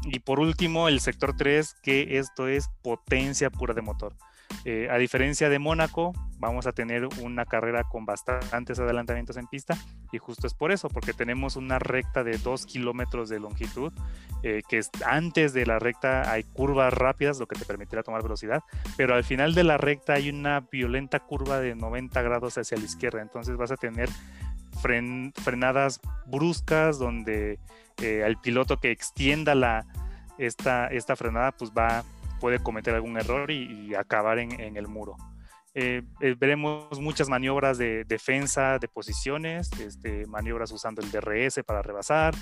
Y 0.05 0.21
por 0.21 0.41
último, 0.41 0.89
el 0.89 1.01
sector 1.01 1.37
3, 1.37 1.75
que 1.83 2.19
esto 2.19 2.49
es 2.49 2.69
potencia 2.83 3.51
pura 3.51 3.75
de 3.75 3.83
motor. 3.83 4.17
Eh, 4.65 4.89
a 4.91 4.99
diferencia 4.99 5.49
de 5.49 5.59
Mónaco, 5.59 6.13
vamos 6.39 6.67
a 6.67 6.73
tener 6.73 7.09
una 7.21 7.45
carrera 7.45 7.85
con 7.85 8.05
bastantes 8.05 8.79
adelantamientos 8.79 9.37
en 9.37 9.47
pista 9.47 9.77
y 10.13 10.19
justo 10.19 10.47
es 10.47 10.55
por 10.55 10.73
eso, 10.73 10.89
porque 10.89 11.13
tenemos 11.13 11.57
una 11.57 11.79
recta 11.79 12.23
de 12.23 12.39
2 12.39 12.67
kilómetros 12.67 13.29
de 13.29 13.41
longitud, 13.41 13.93
eh, 14.43 14.63
que 14.69 14.81
antes 15.05 15.53
de 15.53 15.67
la 15.67 15.79
recta 15.79 16.31
hay 16.31 16.45
curvas 16.45 16.93
rápidas, 16.93 17.39
lo 17.39 17.47
que 17.47 17.59
te 17.59 17.65
permitirá 17.65 18.03
tomar 18.03 18.23
velocidad, 18.23 18.63
pero 18.97 19.15
al 19.15 19.25
final 19.25 19.55
de 19.55 19.65
la 19.65 19.79
recta 19.79 20.15
hay 20.15 20.29
una 20.29 20.61
violenta 20.61 21.21
curva 21.21 21.59
de 21.61 21.75
90 21.75 22.23
grados 22.23 22.59
hacia 22.59 22.77
la 22.77 22.85
izquierda, 22.85 23.23
entonces 23.23 23.57
vas 23.57 23.73
a 23.73 23.77
tener 23.77 24.09
frenadas 24.81 26.01
bruscas 26.27 26.99
donde 26.99 27.59
eh, 28.03 28.25
al 28.25 28.41
piloto 28.41 28.79
que 28.79 28.91
extienda 28.91 29.55
la, 29.55 29.87
esta, 30.39 30.89
esta 30.89 31.17
frenada 31.17 31.53
pues 31.53 31.71
va 31.71 32.05
puede 32.43 32.59
cometer 32.59 32.93
algún 32.93 33.17
error 33.17 33.53
y, 33.53 33.95
acabar 33.95 34.41
en, 34.41 34.77
el 34.77 34.89
muro. 34.89 35.17
Eh, 35.75 36.03
eh, 36.21 36.35
veremos 36.37 37.01
muchas 37.01 37.29
maniobras 37.29 37.79
de 37.79 38.03
defensa 38.03 38.81
de 38.81 38.89
posiciones, 38.89 39.71
este, 39.79 40.27
maniobras 40.27 40.73
usando 40.73 41.01
el 41.01 41.11
DRS 41.13 41.63
para 41.65 41.83
rebasar, 41.83 42.35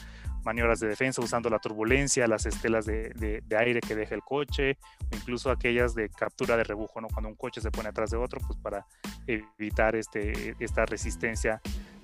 maniobras 0.42 0.80
de 0.80 0.88
defensa 0.88 1.20
usando 1.20 1.50
la 1.50 1.58
turbulencia, 1.58 2.26
las 2.26 2.46
estelas 2.46 2.86
de, 2.86 3.42
aire 3.58 3.80
que 3.80 3.94
deja 3.94 4.14
el 4.14 4.22
coche, 4.22 4.78
incluso 5.12 5.50
aquellas 5.50 5.94
de 5.94 6.08
captura 6.08 6.56
de 6.56 6.64
rebujo, 6.64 7.02
¿no? 7.02 7.08
cuando 7.08 7.28
un 7.28 7.36
coche 7.36 7.60
se 7.60 7.70
pone 7.70 7.90
atrás 7.90 8.08
de 8.10 8.16
otro, 8.16 8.40
pues 8.46 8.58
para 8.58 8.86
evitar 9.26 9.96
este, 9.96 10.56
esta 10.60 10.86
resistencia 10.86 11.60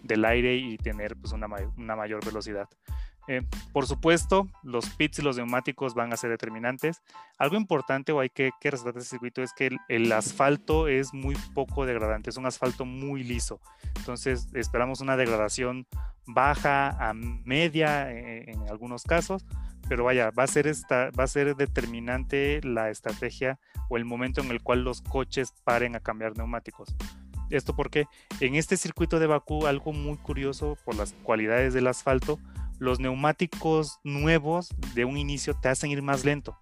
del 0.06 0.24
aire 0.24 0.56
y 0.56 0.76
tener 0.78 1.16
pues, 1.16 1.32
una, 1.32 1.46
una 1.76 1.96
mayor 1.96 2.24
velocidad. 2.24 2.68
Eh, 3.28 3.42
por 3.72 3.86
supuesto, 3.86 4.46
los 4.62 4.88
pits 4.90 5.18
y 5.18 5.22
los 5.22 5.36
neumáticos 5.36 5.94
van 5.94 6.12
a 6.12 6.16
ser 6.16 6.30
determinantes. 6.30 7.02
Algo 7.38 7.56
importante 7.56 8.12
o 8.12 8.20
hay 8.20 8.30
que, 8.30 8.50
que 8.60 8.70
resaltar 8.70 8.98
este 8.98 9.10
circuito 9.10 9.42
es 9.42 9.52
que 9.52 9.76
el, 9.88 10.12
asfalto 10.12 10.86
es 10.88 11.12
muy 11.12 11.36
poco 11.54 11.86
degradante, 11.86 12.30
es 12.30 12.36
un 12.36 12.46
asfalto 12.46 12.84
muy 12.84 13.24
liso. 13.24 13.60
Entonces 13.96 14.48
esperamos 14.54 15.00
una 15.00 15.16
degradación 15.16 15.86
baja 16.26 16.90
a 16.90 17.14
media 17.14 18.12
eh, 18.12 18.50
en, 18.50 18.68
algunos 18.68 19.02
casos, 19.02 19.44
pero 19.88 20.04
vaya, 20.04 20.30
va 20.30 20.44
a, 20.44 20.48
ser 20.48 20.66
esta, 20.66 21.10
va 21.10 21.24
a 21.24 21.28
ser 21.28 21.56
determinante 21.56 22.60
la 22.62 22.90
estrategia 22.90 23.58
o 23.88 23.96
el 23.96 24.04
momento 24.04 24.40
en 24.40 24.50
el 24.50 24.62
cual 24.62 24.82
los 24.82 25.02
coches 25.02 25.52
paren 25.64 25.96
a 25.96 26.00
cambiar 26.00 26.36
neumáticos. 26.36 26.94
Esto 27.50 27.76
porque 27.76 28.06
en 28.40 28.54
este 28.56 28.76
circuito 28.76 29.18
de 29.18 29.26
Bakú 29.26 29.66
algo 29.66 29.92
muy 29.92 30.16
curioso 30.16 30.76
por 30.84 30.96
las 30.96 31.12
cualidades 31.22 31.74
del 31.74 31.86
asfalto, 31.86 32.38
los 32.78 33.00
neumáticos 33.00 34.00
nuevos 34.04 34.68
de 34.94 35.04
un 35.04 35.16
inicio 35.16 35.54
te 35.54 35.68
hacen 35.68 35.90
ir 35.90 36.02
más 36.02 36.24
lento. 36.24 36.58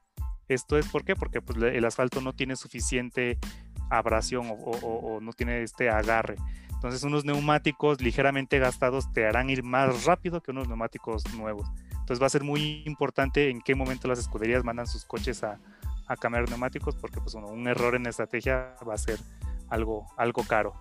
Esto 0.49 0.79
es 0.79 0.87
por 0.89 1.05
qué? 1.05 1.17
Porque 1.17 1.41
pues, 1.41 1.61
el 1.63 1.85
asfalto 1.85 2.21
no 2.21 2.35
tiene 2.35 2.57
suficiente 2.57 3.39
abrasión 3.91 4.47
o, 4.51 5.19
no 5.21 5.33
tiene 5.33 5.63
este 5.63 5.89
agarre. 5.89 6.37
Entonces 6.73 7.03
unos 7.03 7.25
neumáticos 7.25 8.03
ligeramente 8.03 8.59
gastados 8.59 9.11
te 9.13 9.27
harán 9.27 9.49
ir 9.49 9.63
más 9.63 10.05
rápido 10.05 10.43
que 10.43 10.51
unos 10.51 10.69
neumáticos 10.69 11.25
nuevos. 11.35 11.67
Entonces 11.93 12.21
va 12.21 12.27
a 12.27 12.31
ser 12.31 12.45
muy 12.45 12.83
importante 12.85 13.49
en 13.49 13.63
qué 13.63 13.75
momento 13.75 14.07
las 14.07 14.19
escuderías 14.19 14.65
mandan 14.65 14.87
sus 14.87 15.05
coches 15.07 15.43
a, 15.43 15.59
cambiar 16.21 16.47
neumáticos 16.51 16.95
porque 16.97 17.19
pues, 17.19 17.35
un 17.35 17.67
error 17.67 17.95
en 17.95 18.07
estrategia 18.07 18.75
va 18.87 18.93
a 18.93 18.99
ser 18.99 19.19
algo, 19.69 20.07
algo 20.17 20.43
caro. 20.45 20.75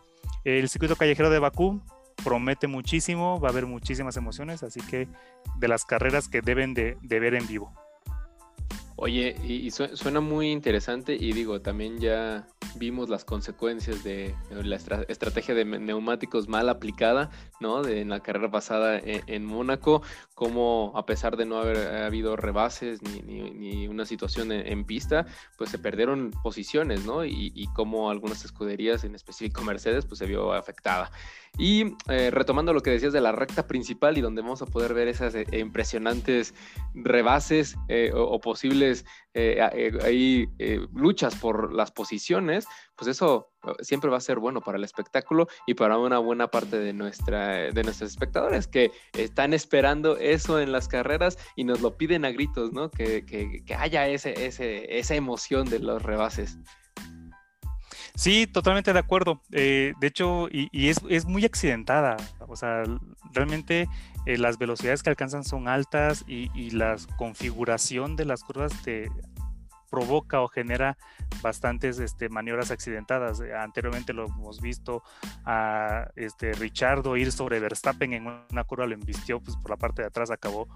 El 0.44 0.68
circuito 0.70 0.96
callejero 0.96 1.30
de 1.30 1.40
Bakú 1.40 1.82
promete 2.24 2.68
muchísimo, 2.68 3.40
va 3.40 3.50
a 3.50 3.52
haber 3.52 3.66
muchísimas 3.66 4.18
emociones, 4.18 4.63
así 4.63 4.82
que 4.82 5.08
de 5.58 5.68
las 5.68 5.86
carreras 5.86 6.28
que 6.28 6.42
deben 6.42 6.74
de, 6.74 6.98
ver 7.02 7.36
en 7.36 7.48
vivo. 7.48 7.74
Oye, 9.04 9.36
y, 9.44 9.70
suena 9.70 10.22
muy 10.22 10.50
interesante 10.50 11.14
y 11.14 11.34
digo, 11.34 11.60
también 11.60 12.00
ya 12.00 12.48
vimos 12.78 13.10
las 13.10 13.26
consecuencias 13.26 14.02
de 14.02 14.34
la 14.50 14.78
estrategia 15.10 15.54
de 15.54 15.66
neumáticos 15.66 16.48
mal 16.48 16.70
aplicada, 16.70 17.30
¿no? 17.60 17.84
De, 17.84 18.00
en 18.00 18.08
la 18.08 18.22
carrera 18.22 18.50
pasada 18.50 18.98
en, 19.04 19.44
Mónaco, 19.44 20.04
como 20.36 20.94
a 20.96 21.06
pesar 21.06 21.36
de 21.36 21.44
no 21.44 21.58
haber 21.58 22.02
habido 22.06 22.38
rebases 22.38 23.02
ni, 23.04 23.90
una 23.90 24.06
situación 24.06 24.54
en, 24.54 24.86
pista, 24.86 25.26
pues 25.58 25.70
se 25.70 25.80
perdieron 25.80 26.32
posiciones, 26.42 27.04
¿no? 27.04 27.26
Y, 27.26 27.52
y 27.54 27.68
como 27.74 28.10
algunas 28.10 28.46
escuderías, 28.46 29.04
en 29.04 29.16
específico 29.16 29.64
Mercedes, 29.64 30.06
pues 30.06 30.20
se 30.20 30.28
vio 30.28 30.54
afectada. 30.54 31.12
Y 31.58 31.96
eh, 32.10 32.32
retomando 32.32 32.74
lo 32.74 32.82
que 32.82 32.90
decías 32.90 33.14
de 33.14 33.22
la 33.22 33.32
recta 33.32 33.68
principal 33.68 34.18
y 34.18 34.22
donde 34.22 34.42
vamos 34.42 34.64
a 34.64 34.66
poder 34.66 34.96
ver 34.96 35.08
esas 35.08 35.36
eh, 35.36 35.46
impresionantes 35.52 36.56
rebases 36.96 37.78
eh, 37.90 38.12
o, 38.16 38.42
posibles 38.42 38.93
ahí, 39.34 40.48
luchas 40.94 41.36
por 41.36 41.74
las 41.74 41.92
posiciones, 41.92 42.66
pues 42.96 43.10
eso 43.10 43.52
siempre 43.82 44.10
va 44.10 44.18
a 44.18 44.22
ser 44.22 44.40
bueno 44.40 44.62
para 44.62 44.78
el 44.78 44.84
espectáculo 44.84 45.48
y 45.66 45.74
para 45.74 45.98
una 45.98 46.20
buena 46.20 46.48
parte 46.48 46.80
de, 46.80 46.94
nuestra, 46.94 47.72
de 47.72 47.84
nuestros 47.84 48.12
espectadores 48.12 48.68
que 48.68 48.92
están 49.14 49.54
esperando 49.54 50.18
eso 50.18 50.60
en 50.60 50.72
las 50.72 50.88
carreras 50.88 51.38
y 51.56 51.64
nos 51.64 51.82
lo 51.82 51.98
piden 51.98 52.26
a 52.26 52.32
gritos, 52.32 52.74
¿no? 52.74 52.92
Que, 52.92 53.26
que, 53.26 53.64
que 53.66 53.76
haya 53.76 54.08
ese, 54.08 54.46
ese, 54.46 54.98
esa 54.98 55.16
emoción 55.16 55.70
de 55.70 55.80
los 55.80 56.02
rebases. 56.02 56.58
Sí, 58.15 58.46
totalmente 58.46 58.93
de 58.93 59.00
acuerdo. 59.00 59.41
Eh, 59.51 59.93
de 60.00 60.08
hecho, 60.08 60.48
y, 60.51 60.89
es, 60.89 61.25
muy 61.25 61.46
accidentada. 61.46 62.17
O 62.48 62.55
sea, 62.55 62.84
realmente 63.32 63.88
eh, 64.25 64.38
las 64.38 64.58
velocidades 64.58 65.01
que 65.01 65.10
alcanzan 65.10 65.43
son 65.43 65.67
altas 65.67 66.24
y, 66.27 66.70
la 66.72 66.96
configuración 67.17 68.15
de 68.15 68.25
las 68.25 68.43
curvas 68.43 68.72
te 68.84 69.10
provoca 69.89 70.41
o 70.41 70.48
genera 70.48 70.98
bastantes 71.41 72.00
este, 72.00 72.29
maniobras 72.29 72.72
accidentadas. 72.72 73.41
Eh, 73.41 73.53
anteriormente 73.55 74.13
lo 74.13 74.25
hemos 74.25 74.62
visto 74.62 75.03
a 75.46 76.08
este, 76.15 76.53
Richardo 76.53 77.17
ir 77.17 77.32
sobre 77.32 77.60
Verstappen 77.60 78.13
en 78.13 78.27
una 78.27 78.63
curva, 78.63 78.88
lo 78.88 78.93
embistió 78.93 79.39
pues, 79.39 79.58
por 79.58 79.72
la 79.72 79.77
parte 79.77 80.01
de 80.01 80.08
atrás, 80.08 80.32
acabó 80.32 80.67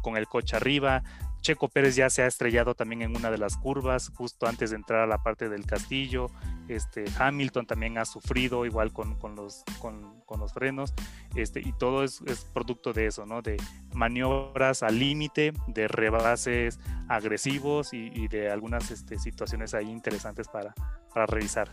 con 0.00 0.16
el 0.16 0.26
coche 0.26 0.56
arriba. 0.56 1.02
Checo 1.42 1.68
Pérez 1.68 1.96
ya 1.96 2.08
se 2.08 2.22
ha 2.22 2.26
estrellado 2.26 2.74
también 2.74 3.02
en 3.02 3.16
una 3.16 3.30
de 3.30 3.36
las 3.36 3.56
curvas, 3.56 4.12
justo 4.14 4.46
antes 4.46 4.70
de 4.70 4.76
entrar 4.76 5.00
a 5.00 5.06
la 5.06 5.18
parte 5.24 5.48
del 5.48 5.66
castillo. 5.66 6.30
Este, 6.68 7.04
Hamilton 7.18 7.66
también 7.66 7.98
ha 7.98 8.04
sufrido 8.04 8.64
igual 8.64 8.92
con, 8.92 9.18
los, 9.34 9.64
con, 9.80 10.22
los 10.38 10.52
frenos. 10.52 10.94
Este, 11.34 11.60
y 11.60 11.72
todo 11.72 12.04
es, 12.04 12.22
producto 12.54 12.92
de 12.92 13.06
eso, 13.06 13.26
¿no? 13.26 13.42
De 13.42 13.56
maniobras 13.92 14.84
al 14.84 15.00
límite, 15.00 15.52
de 15.66 15.88
rebases 15.88 16.78
agresivos 17.08 17.92
y, 17.92 18.28
de 18.28 18.50
algunas 18.50 18.90
este, 18.92 19.18
situaciones 19.18 19.74
ahí 19.74 19.90
interesantes 19.90 20.46
para, 20.46 20.74
para 21.12 21.26
revisar 21.26 21.72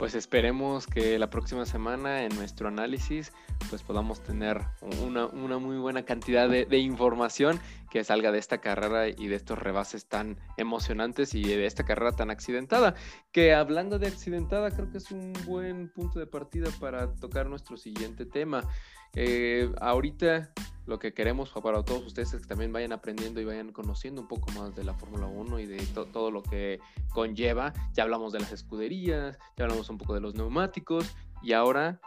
pues 0.00 0.14
esperemos 0.14 0.86
que 0.86 1.18
la 1.18 1.28
próxima 1.28 1.66
semana 1.66 2.24
en 2.24 2.34
nuestro 2.34 2.68
análisis 2.68 3.34
pues 3.68 3.82
podamos 3.82 4.22
tener 4.22 4.62
una, 5.04 5.28
muy 5.58 5.76
buena 5.76 6.06
cantidad 6.06 6.48
de, 6.48 6.78
información 6.78 7.60
que 7.90 8.02
salga 8.02 8.32
de 8.32 8.38
esta 8.38 8.62
carrera 8.62 9.08
y 9.08 9.28
de 9.28 9.36
estos 9.36 9.58
rebases 9.58 10.06
tan 10.06 10.38
emocionantes 10.56 11.34
y 11.34 11.42
de 11.42 11.66
esta 11.66 11.84
carrera 11.84 12.12
tan 12.12 12.30
accidentada. 12.30 12.94
Que 13.30 13.52
hablando 13.52 13.98
de 13.98 14.06
accidentada, 14.06 14.70
creo 14.70 14.90
que 14.90 14.96
es 14.96 15.10
un 15.10 15.34
buen 15.44 15.90
punto 15.90 16.18
de 16.18 16.26
partida 16.26 16.70
para 16.80 17.12
tocar 17.16 17.50
nuestro 17.50 17.76
siguiente 17.76 18.24
tema. 18.24 18.64
Eh, 19.14 19.70
ahorita 19.80 20.52
lo 20.86 20.98
que 20.98 21.14
queremos 21.14 21.50
para 21.50 21.84
todos 21.84 22.04
ustedes 22.04 22.32
es 22.32 22.42
que 22.42 22.48
también 22.48 22.72
vayan 22.72 22.92
aprendiendo 22.92 23.40
y 23.40 23.44
vayan 23.44 23.72
conociendo 23.72 24.20
un 24.20 24.28
poco 24.28 24.50
más 24.52 24.74
de 24.74 24.82
la 24.82 24.94
Fórmula 24.94 25.26
1 25.26 25.60
y 25.60 25.66
de 25.66 25.78
todo 26.12 26.30
lo 26.30 26.42
que 26.42 26.80
conlleva. 27.12 27.72
Ya 27.92 28.02
hablamos 28.02 28.32
de 28.32 28.40
las 28.40 28.52
escuderías, 28.52 29.38
ya 29.56 29.64
hablamos 29.64 29.88
un 29.88 29.98
poco 29.98 30.14
de 30.14 30.20
los 30.20 30.34
neumáticos 30.34 31.14
y 31.42 31.52
ahora 31.52 32.00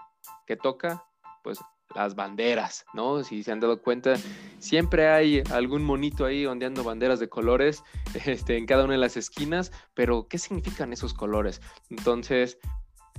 que 0.46 0.58
toca, 0.58 1.06
pues 1.44 1.60
las 1.96 2.16
banderas, 2.16 2.86
¿no? 2.94 3.24
Si 3.24 3.44
se 3.44 3.52
han 3.52 3.60
dado 3.60 3.82
cuenta, 3.82 4.16
siempre 4.60 5.08
hay 5.08 5.44
algún 5.52 5.84
monito 5.84 6.26
ahí 6.26 6.46
ondeando 6.46 6.84
banderas 6.84 7.20
de 7.20 7.30
colores 7.30 7.84
este, 8.26 8.58
en 8.58 8.66
cada 8.66 8.84
una 8.84 8.94
de 8.94 9.00
las 9.00 9.16
esquinas, 9.16 9.72
pero 9.94 10.28
¿qué 10.28 10.38
significan 10.38 10.92
esos 10.92 11.14
colores? 11.14 11.62
Entonces, 11.90 12.58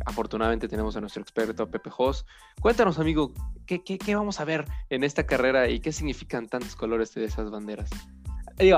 afortunadamente 0.05 0.69
tenemos 0.69 0.97
a 0.97 1.01
nuestro 1.01 1.23
experto 1.23 1.71
Pepe 1.71 1.91
Jos. 1.91 2.27
Cuéntanos, 2.61 2.99
amigo, 2.99 3.33
¿qué, 3.67 3.99
vamos 4.15 4.41
a 4.41 4.45
ver 4.45 4.67
en 4.91 5.05
esta 5.05 5.27
carrera 5.27 5.69
y 5.69 5.81
qué 5.81 5.93
significan 5.93 6.49
tantos 6.49 6.77
colores 6.77 7.15
de 7.15 7.25
esas 7.25 7.51
banderas? 7.51 7.91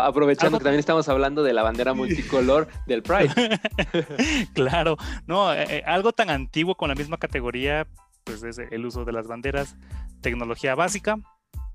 aprovechando 0.00 0.56
que 0.56 0.64
también 0.64 0.80
estamos 0.80 1.06
hablando 1.10 1.42
de 1.42 1.52
la 1.52 1.62
bandera 1.62 1.92
multicolor 1.92 2.66
del 2.86 3.02
Pride. 3.02 3.60
claro, 4.54 4.96
no, 5.26 5.52
eh, 5.52 5.66
eh, 5.68 5.82
algo 5.84 6.12
tan 6.12 6.30
antiguo 6.30 6.76
con 6.76 6.88
la 6.88 6.94
misma 6.94 7.18
categoría, 7.18 7.86
pues 8.24 8.42
es 8.42 8.58
el 8.58 8.86
uso 8.86 9.04
de 9.04 9.12
las 9.12 9.26
banderas, 9.26 9.76
tecnología 10.22 10.74
básica, 10.74 11.18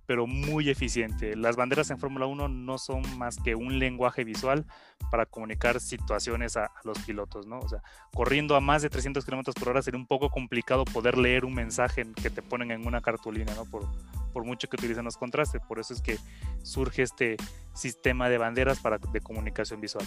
pero 0.05 0.27
muy 0.27 0.69
eficiente. 0.69 1.35
Las 1.35 1.55
banderas 1.55 1.89
en 1.91 1.97
Fórmula 1.97 2.25
1 2.25 2.47
no 2.47 2.77
son 2.77 3.01
más 3.17 3.37
que 3.37 3.55
un 3.55 3.79
lenguaje 3.79 4.23
visual 4.23 4.65
para 5.09 5.25
comunicar 5.25 5.79
situaciones 5.79 6.57
a, 6.57 6.71
los 6.83 6.99
pilotos, 6.99 7.47
¿no? 7.47 7.59
O 7.59 7.69
sea, 7.69 7.81
corriendo 8.13 8.55
a 8.55 8.61
más 8.61 8.81
de 8.81 8.89
300 8.89 9.23
kilómetros 9.25 9.55
por 9.55 9.69
hora 9.69 9.81
sería 9.81 9.99
un 9.99 10.07
poco 10.07 10.29
complicado 10.29 10.85
poder 10.85 11.17
leer 11.17 11.45
un 11.45 11.53
mensaje 11.53 12.05
que 12.21 12.29
te 12.29 12.41
ponen 12.41 12.71
en 12.71 12.87
una 12.87 13.01
cartulina, 13.01 13.53
¿no? 13.55 13.65
Por, 13.65 13.87
por 14.33 14.45
mucho 14.45 14.67
que 14.67 14.75
utilicen 14.75 15.05
los 15.05 15.17
contrastes. 15.17 15.61
Por 15.67 15.79
eso 15.79 15.93
es 15.93 16.01
que 16.01 16.17
surge 16.63 17.03
este 17.03 17.37
sistema 17.73 18.29
de 18.29 18.37
banderas 18.37 18.79
para, 18.79 18.97
de 18.97 19.21
comunicación 19.21 19.81
visual. 19.81 20.05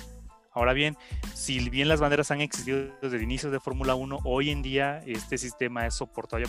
Ahora 0.54 0.73
bien, 0.73 0.96
si 1.34 1.68
bien 1.68 1.88
las 1.88 2.00
banderas 2.00 2.30
han 2.30 2.40
existido 2.40 2.78
desde 3.02 3.16
el 3.16 3.23
inicio 3.23 3.50
de 3.50 3.58
Fórmula 3.58 3.96
1, 3.96 4.20
hoy 4.23 4.50
en 4.50 4.62
día 4.62 5.02
este 5.04 5.37
sistema 5.37 5.84
es 5.84 5.94
soportado 5.94 6.42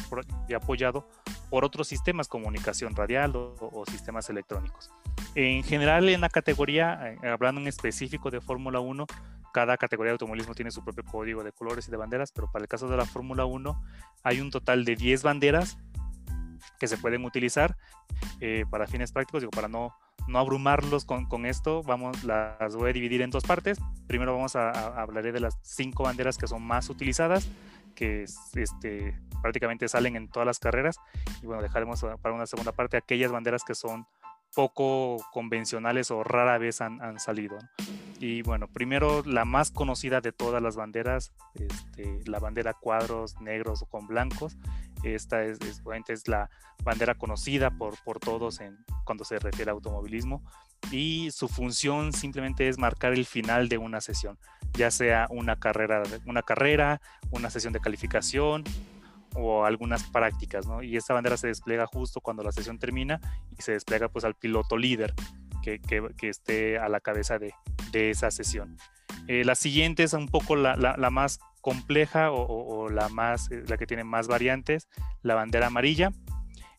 y 0.47 0.53
apoyado 0.53 1.09
por 1.50 1.65
otros 1.65 1.88
sistemas, 1.88 2.27
comunicación 2.27 2.95
radial 2.95 3.33
o, 3.35 3.83
sistemas 3.89 4.29
electrónicos. 4.29 4.91
En 5.33 5.63
general, 5.63 6.07
en 6.07 6.21
la 6.21 6.29
categoría, 6.29 7.17
eh, 7.24 7.29
hablando 7.29 7.59
en 7.62 7.67
específico 7.67 8.29
de 8.29 8.41
Fórmula 8.41 8.79
1, 8.79 9.07
cada 9.51 9.75
categoría 9.77 10.09
de 10.09 10.13
automovilismo 10.13 10.53
tiene 10.53 10.69
su 10.69 10.83
propio 10.83 11.03
código 11.03 11.43
de 11.43 11.51
colores 11.51 11.88
y 11.88 11.91
de 11.91 11.97
banderas, 11.97 12.31
pero 12.31 12.51
para 12.51 12.63
el 12.63 12.67
caso 12.67 12.88
de 12.88 12.97
la 12.97 13.05
Fórmula 13.05 13.45
1 13.45 13.81
hay 14.24 14.39
un 14.39 14.51
total 14.51 14.85
de 14.85 14.95
10 14.95 15.24
banderas 15.24 15.77
que 16.79 16.88
se 16.88 16.97
pueden 16.97 17.25
utilizar 17.25 17.75
eh, 18.39 18.65
para 18.69 18.85
fines 18.85 19.12
prácticos, 19.12 19.41
digo, 19.41 19.51
para 19.51 19.67
no 19.67 19.95
no 20.27 20.39
abrumarlos 20.39 21.05
con, 21.05 21.25
con, 21.25 21.46
esto, 21.46 21.84
vamos, 21.84 22.24
las 22.24 22.75
voy 22.75 22.89
a 22.89 22.94
dividir 22.94 23.22
en 23.22 23.29
dos 23.29 23.44
partes. 23.44 23.79
Primero 24.08 24.34
vamos 24.34 24.55
a, 24.55 24.72
hablar 25.01 25.32
de 25.32 25.39
las 25.39 25.60
cinco 25.62 26.03
banderas 26.03 26.38
que 26.38 26.48
son 26.48 26.63
más 26.63 26.89
utilizadas, 26.89 27.50
que 27.96 28.24
este, 28.24 29.20
prácticamente 29.41 29.88
salen 29.88 30.15
en 30.15 30.27
todas 30.27 30.46
las 30.46 30.60
carreras. 30.60 30.98
Y 31.41 31.46
bueno, 31.46 31.62
dejaremos 31.62 32.05
para 32.22 32.36
una 32.36 32.46
segunda 32.46 32.72
parte 32.72 32.98
aquellas 32.98 33.32
banderas 33.32 33.63
que 33.63 33.75
son 33.75 34.08
poco 34.55 35.17
convencionales 35.32 36.12
o 36.12 36.24
rara 36.24 36.58
vez 36.58 36.82
han, 36.82 37.01
han 37.01 37.20
salido. 37.20 37.58
Y 38.20 38.41
bueno, 38.41 38.67
primero 38.67 39.22
la 39.25 39.46
más 39.46 39.72
conocida 39.72 40.22
de 40.22 40.32
todas 40.32 40.63
las 40.63 40.75
banderas, 40.75 41.34
este, 41.53 42.22
la 42.25 42.39
bandera 42.39 42.74
cuadros 42.74 43.39
negros 43.41 43.82
o 43.84 43.86
con 43.86 44.08
blancos. 44.08 44.58
Esta 45.13 45.43
es, 45.43 45.59
es, 45.62 46.27
la 46.27 46.50
bandera 46.83 47.15
conocida 47.15 47.69
por, 47.71 47.95
por 48.03 48.19
todos 48.19 48.59
en, 48.62 48.77
cuando 49.05 49.24
se 49.24 49.38
refiere 49.38 49.69
a 49.69 49.74
automovilismo 49.74 50.43
y 50.91 51.29
su 51.31 51.47
función 51.47 52.13
simplemente 52.13 52.67
es 52.67 52.77
marcar 52.77 53.13
el 53.13 53.25
final 53.25 53.69
de 53.69 53.77
una 53.77 54.01
sesión, 54.01 54.38
ya 54.74 54.91
sea 54.91 55.27
una 55.29 55.57
carrera, 55.57 56.03
una 56.25 56.41
carrera, 56.41 57.01
una 57.31 57.50
sesión 57.50 57.74
de 57.74 57.79
calificación 57.79 58.63
o 59.35 59.65
algunas 59.65 60.03
prácticas, 60.03 60.65
¿no? 60.65 60.81
Y 60.81 60.95
esta 60.95 61.13
bandera 61.13 61.38
se 61.38 61.47
despliega 61.47 61.85
justo 61.85 62.21
cuando 62.21 62.43
la 62.43 62.51
sesión 62.51 62.79
termina 62.79 63.19
y 63.57 63.62
se 63.62 63.74
despliega 63.74 64.09
pues 64.09 64.24
al 64.25 64.35
piloto 64.35 64.77
líder 64.77 65.13
que, 65.62 65.79
que, 65.79 66.29
esté 66.29 66.77
a 66.77 66.89
la 66.89 67.00
cabeza 67.00 67.39
de, 67.39 67.53
de 67.91 68.12
esa 68.12 68.29
sesión. 68.31 68.77
Eh, 69.27 69.43
la 69.43 69.55
siguiente 69.55 70.03
es 70.03 70.13
un 70.13 70.27
poco 70.27 70.55
la, 70.55 70.75
la, 70.75 71.09
más 71.09 71.39
compleja 71.65 72.29
o, 72.31 72.89
la, 72.91 73.10
más, 73.10 73.50
eh, 73.50 73.63
la 73.67 73.77
que 73.77 73.88
tiene 73.88 74.03
más 74.03 74.27
variantes, 74.27 74.88
la 75.24 75.34
bandera 75.34 75.65
amarilla, 75.65 76.12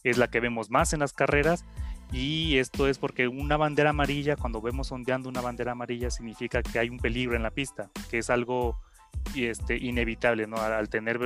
es 0.05 0.17
la 0.17 0.29
que 0.29 0.39
vemos 0.39 0.71
más 0.71 0.93
en 0.93 1.01
las 1.01 1.13
carreras 1.13 1.65
y 2.13 2.59
esto 2.59 2.87
es 2.87 2.97
porque 2.97 3.27
una 3.27 3.57
bandera 3.57 3.91
amarilla, 3.91 4.37
cuando 4.37 4.63
vemos 4.63 4.93
ondeando 4.93 5.29
una 5.29 5.41
bandera 5.41 5.73
amarilla, 5.73 6.09
significa 6.09 6.63
que 6.63 6.79
hay 6.79 6.89
un 6.89 6.99
peligro 6.99 7.35
en 7.35 7.43
la 7.43 7.51
pista, 7.51 7.91
que 8.11 8.19
es 8.19 8.31
algo 8.31 8.79
este, 9.35 9.77
inevitable, 9.77 10.47
¿no? 10.47 10.59
Al, 10.59 10.89
tener 10.89 11.19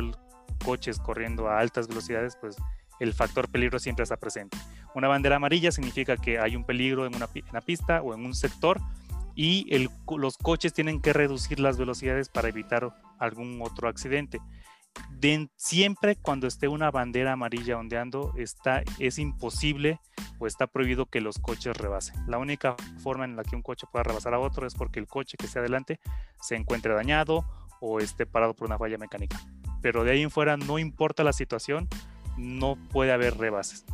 coches 0.64 0.98
corriendo 0.98 1.50
a 1.50 1.58
altas 1.58 1.86
velocidades, 1.86 2.38
pues 2.40 2.56
el 2.98 3.12
factor 3.12 3.50
peligro 3.50 3.78
siempre 3.78 4.04
está 4.04 4.16
presente. 4.16 4.56
Una 4.94 5.08
bandera 5.08 5.36
amarilla 5.36 5.70
significa 5.70 6.16
que 6.16 6.38
hay 6.38 6.56
un 6.56 6.64
peligro 6.64 7.04
en 7.04 7.14
una, 7.14 7.28
pista 7.60 8.00
o 8.00 8.14
en 8.14 8.24
un 8.24 8.32
sector 8.32 8.80
y 9.34 9.86
los 10.16 10.38
coches 10.38 10.72
tienen 10.72 11.02
que 11.02 11.12
reducir 11.12 11.60
las 11.60 11.76
velocidades 11.76 12.30
para 12.30 12.48
evitar 12.48 12.90
algún 13.20 13.60
otro 13.62 13.88
accidente. 13.88 14.40
siempre 15.56 16.16
cuando 16.16 16.48
esté 16.48 16.66
una 16.66 16.90
bandera 16.90 17.32
amarilla 17.32 17.78
ondeando, 17.78 18.34
está, 18.36 18.82
es 18.98 19.18
imposible 19.18 20.00
o 20.40 20.46
está 20.46 20.66
prohibido 20.66 21.06
que 21.06 21.20
los 21.20 21.38
coches 21.38 21.76
rebasen. 21.76 22.16
La 22.26 22.38
única 22.38 22.74
forma 23.02 23.24
en 23.24 23.36
la 23.36 23.44
que 23.44 23.54
un 23.54 23.62
coche 23.62 23.86
pueda 23.90 24.02
rebasar 24.02 24.34
a 24.34 24.40
otro 24.40 24.66
es 24.66 24.74
porque 24.74 24.98
el 24.98 25.06
coche 25.06 25.36
que 25.36 25.46
esté 25.46 25.60
adelante 25.60 26.00
se 26.40 26.56
encuentre 26.56 26.92
dañado 26.92 27.44
o 27.80 28.00
esté 28.00 28.26
parado 28.26 28.54
por 28.54 28.66
una 28.66 28.78
falla 28.78 28.98
mecánica 28.98 29.38
pero 29.80 30.04
de 30.04 30.12
ahí 30.12 30.22
en 30.22 30.30
fuera 30.30 30.56
no 30.56 30.78
importa 30.78 31.24
la 31.24 31.32
situación, 31.32 31.88
no 32.36 32.76
puede 32.90 33.12
haber 33.12 33.36
rebases. 33.36 33.84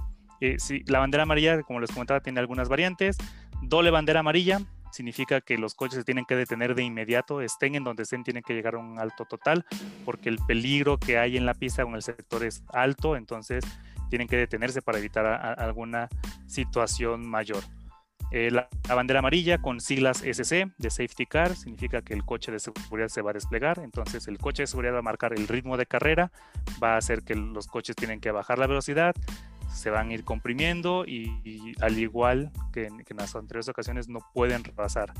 Eh, 0.41 0.57
si, 0.59 0.83
la 0.87 0.99
bandera 0.99 1.23
amarilla, 1.23 1.62
como 1.62 1.81
les 1.81 1.91
comentaba, 1.91 2.21
tiene 2.21 2.41
algunas 2.41 2.69
variantes. 2.69 3.17
Doble 3.62 3.91
bandera 3.91 4.21
amarilla 4.21 4.61
significa 4.97 5.41
que 5.41 5.59
los 5.59 5.75
coches 5.75 5.99
se 5.99 6.05
tienen 6.05 6.25
que 6.25 6.35
detener 6.35 6.75
de 6.75 6.83
inmediato, 6.83 7.41
estén 7.41 7.75
en 7.75 7.85
donde 7.85 8.03
estén, 8.03 8.25
tienen 8.25 8.43
que 8.43 8.55
llegar 8.55 8.75
a 8.75 8.79
un 8.79 8.99
alto 8.99 9.25
total, 9.25 9.65
porque 10.05 10.29
el 10.29 10.39
peligro 10.47 10.99
que 10.99 11.19
hay 11.19 11.37
en 11.37 11.47
la 11.47 11.55
pista 11.55 11.85
o 11.85 11.89
en 11.89 11.95
el 11.95 12.03
sector 12.03 12.45
es 12.45 12.65
alto, 12.73 13.17
entonces 13.17 13.65
tienen 14.09 14.27
que 14.29 14.37
detenerse 14.37 14.83
para 14.83 14.99
evitar 14.99 15.27
alguna 15.27 16.09
situación 16.47 17.29
mayor. 17.29 17.63
Eh, 18.33 18.51
la, 18.51 18.69
bandera 18.89 19.21
amarilla 19.21 19.59
con 19.59 19.81
siglas 19.81 20.23
SC 20.23 20.73
de 20.79 20.91
Safety 20.91 21.27
Car 21.27 21.55
significa 21.55 22.03
que 22.03 22.13
el 22.13 22.25
coche 22.25 22.51
de 22.51 22.59
seguridad 22.59 23.09
se 23.09 23.23
va 23.23 23.31
a 23.31 23.35
desplegar. 23.35 23.79
Entonces 23.79 24.27
el 24.27 24.39
coche 24.39 24.65
de 24.65 24.67
seguridad 24.67 24.95
va 24.95 24.99
a 24.99 25.03
marcar 25.03 25.33
el 25.33 25.47
ritmo 25.47 25.77
de 25.77 25.87
carrera, 25.87 26.33
va 26.83 26.95
a 26.95 26.97
hacer 26.97 27.23
que 27.23 27.37
los 27.37 27.69
coches 27.69 27.95
tienen 27.95 28.21
que 28.21 28.33
bajar 28.33 28.59
la 28.59 28.67
velocidad, 28.67 29.15
se 29.77 29.91
van 29.91 30.11
a 30.11 30.15
ir 30.15 30.25
comprimiendo 30.25 31.05
y, 31.07 31.75
al 31.81 31.99
igual 31.99 32.51
que 32.73 32.87
en, 32.87 33.05
las 33.17 33.37
anteriores 33.37 33.69
ocasiones 33.69 34.09
no 34.09 34.21
pueden 34.35 34.65
rebasar 34.65 35.12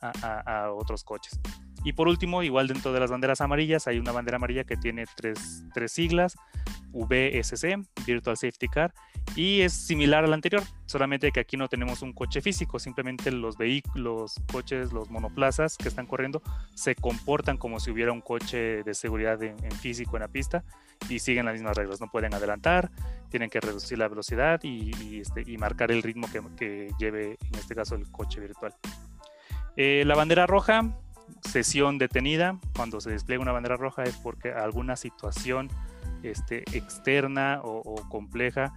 a 0.00 0.72
otros 0.72 1.04
coches. 1.04 1.38
Y 1.84 1.94
por 1.94 2.08
último, 2.08 2.42
igual 2.42 2.68
dentro 2.68 2.92
de 2.92 3.00
las 3.00 3.10
banderas 3.10 3.40
amarillas, 3.40 3.86
hay 3.86 3.98
una 3.98 4.12
bandera 4.12 4.36
amarilla 4.36 4.64
que 4.64 4.76
tiene 4.76 5.04
tres, 5.16 5.64
tres 5.72 5.92
siglas, 5.92 6.36
VSC, 6.92 7.78
Virtual 8.06 8.36
Safety 8.36 8.68
Car, 8.68 8.92
y 9.36 9.60
es 9.60 9.72
similar 9.72 10.24
a 10.24 10.26
la 10.26 10.34
anterior, 10.34 10.62
solamente 10.86 11.30
que 11.30 11.40
aquí 11.40 11.56
no 11.56 11.68
tenemos 11.68 12.02
un 12.02 12.12
coche 12.12 12.40
físico, 12.40 12.78
simplemente 12.78 13.30
los 13.30 13.56
vehículos, 13.56 14.34
coches, 14.50 14.92
los 14.92 15.10
monoplazas 15.10 15.76
que 15.76 15.88
están 15.88 16.06
corriendo 16.06 16.42
se 16.74 16.94
comportan 16.94 17.56
como 17.56 17.80
si 17.80 17.90
hubiera 17.90 18.12
un 18.12 18.20
coche 18.20 18.82
de 18.82 18.94
seguridad 18.94 19.42
en, 19.42 19.58
físico 19.80 20.16
en 20.16 20.22
la 20.22 20.28
pista 20.28 20.64
y 21.08 21.20
siguen 21.20 21.46
las 21.46 21.54
mismas 21.54 21.76
reglas, 21.76 22.00
no 22.00 22.08
pueden 22.08 22.34
adelantar, 22.34 22.90
tienen 23.30 23.48
que 23.48 23.60
reducir 23.60 23.98
la 23.98 24.08
velocidad 24.08 24.60
y, 24.64 25.20
este, 25.20 25.44
y 25.46 25.56
marcar 25.56 25.92
el 25.92 26.02
ritmo 26.02 26.28
que, 26.30 26.42
que, 26.56 26.90
lleve, 26.98 27.38
en 27.40 27.54
este 27.54 27.74
caso, 27.74 27.94
el 27.94 28.10
coche 28.10 28.40
virtual. 28.40 28.74
Eh, 29.76 30.02
la 30.04 30.16
bandera 30.16 30.46
roja 30.46 30.96
sesión 31.42 31.98
detenida, 31.98 32.58
cuando 32.74 33.00
se 33.00 33.10
despliega 33.10 33.42
una 33.42 33.52
bandera 33.52 33.76
roja 33.76 34.04
es 34.04 34.16
porque 34.16 34.52
alguna 34.52 34.96
situación 34.96 35.68
este, 36.22 36.64
externa 36.76 37.60
o, 37.62 37.96
compleja 38.08 38.72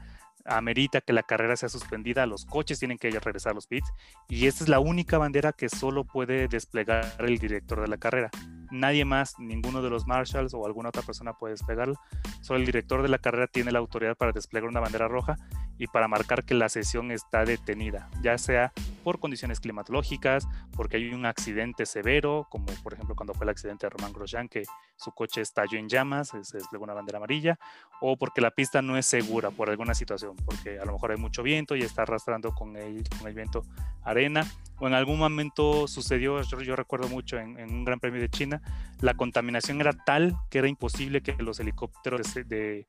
amerita 0.46 1.00
que 1.00 1.14
la 1.14 1.24
carrera 1.24 1.56
sea 1.56 1.70
suspendida, 1.70 2.26
los 2.26 2.46
coches 2.46 2.78
tienen 2.78 2.98
que 2.98 3.10
regresar 3.12 3.52
a 3.52 3.56
los 3.56 3.68
pits 3.68 3.94
y 4.28 4.48
esta 4.48 4.66
es 4.66 4.70
la 4.70 4.80
única 4.80 5.18
bandera 5.18 5.54
que 5.54 5.70
solo 5.70 6.04
puede 6.04 6.50
desplegar 6.50 7.06
el 7.20 7.38
director 7.38 7.80
de 7.80 7.88
la 7.88 7.98
carrera. 7.98 8.30
Nadie 8.70 9.06
más, 9.06 9.40
ninguno 9.40 9.82
de 9.82 9.90
los 9.90 10.06
marshals 10.06 10.54
o 10.54 10.66
alguna 10.66 10.90
otra 10.90 11.02
persona 11.02 11.34
puede 11.34 11.54
desplegarla. 11.54 12.00
Solo 12.42 12.60
el 12.60 12.66
director 12.66 13.02
de 13.04 13.08
la 13.08 13.20
carrera 13.20 13.48
tiene 13.48 13.72
la 13.72 13.80
autoridad 13.80 14.18
para 14.18 14.32
desplegar 14.32 14.68
una 14.68 14.80
bandera 14.80 15.08
roja 15.08 15.38
y 15.78 15.88
para 15.88 16.08
marcar 16.08 16.44
que 16.44 16.54
la 16.54 16.70
sesión 16.70 17.12
está 17.12 17.46
detenida, 17.46 18.10
ya 18.22 18.38
sea 18.38 18.72
por 19.04 19.20
condiciones 19.20 19.60
climatológicas, 19.60 20.48
porque 20.76 20.98
hay 20.98 21.14
un 21.14 21.26
accidente 21.26 21.86
severo, 21.86 22.48
como 22.50 22.68
por 22.84 22.94
ejemplo 22.94 23.16
cuando 23.16 23.34
fue 23.34 23.46
el 23.46 23.50
accidente 23.50 23.86
de 23.86 23.90
Román 23.90 24.14
Grosjean, 24.14 24.48
que 24.48 24.64
su 24.96 25.12
coche 25.12 25.42
estalló 25.42 25.78
en 25.78 25.90
llamas, 25.90 26.30
se 26.30 26.58
desplegó 26.58 26.84
una 26.84 26.94
bandera 26.94 27.18
amarilla, 27.18 27.60
o 28.02 28.18
porque 28.18 28.42
la 28.42 28.52
pista 28.52 28.82
no 28.82 28.98
es 28.98 29.06
segura 29.06 29.52
por 29.52 29.70
alguna 29.70 29.94
situación, 29.94 30.36
porque 30.46 30.80
a 30.80 30.86
lo 30.86 30.94
mejor 30.94 31.12
hay 31.12 31.18
mucho 31.18 31.44
viento 31.44 31.76
y 31.76 31.82
está 31.82 32.04
arrastrando 32.04 32.54
con 32.54 32.78
el, 32.78 33.04
con 33.18 33.28
el 33.28 33.34
viento 33.34 33.64
arena, 34.04 34.46
o 34.80 34.88
en 34.88 34.94
algún 34.94 35.20
momento 35.20 35.88
sucedió, 35.88 36.42
yo, 36.42 36.76
recuerdo 36.76 37.10
mucho 37.10 37.38
en, 37.38 37.58
un 37.58 37.84
Gran 37.84 38.00
Premio 38.00 38.22
de 38.22 38.30
China, 38.30 38.62
la 39.02 39.16
contaminación 39.16 39.82
era 39.82 39.94
tal 39.94 40.36
que 40.50 40.60
era 40.60 40.68
imposible 40.68 41.22
que 41.22 41.34
los 41.40 41.60
helicópteros 41.60 42.34
de 42.34 42.44
de 42.44 42.88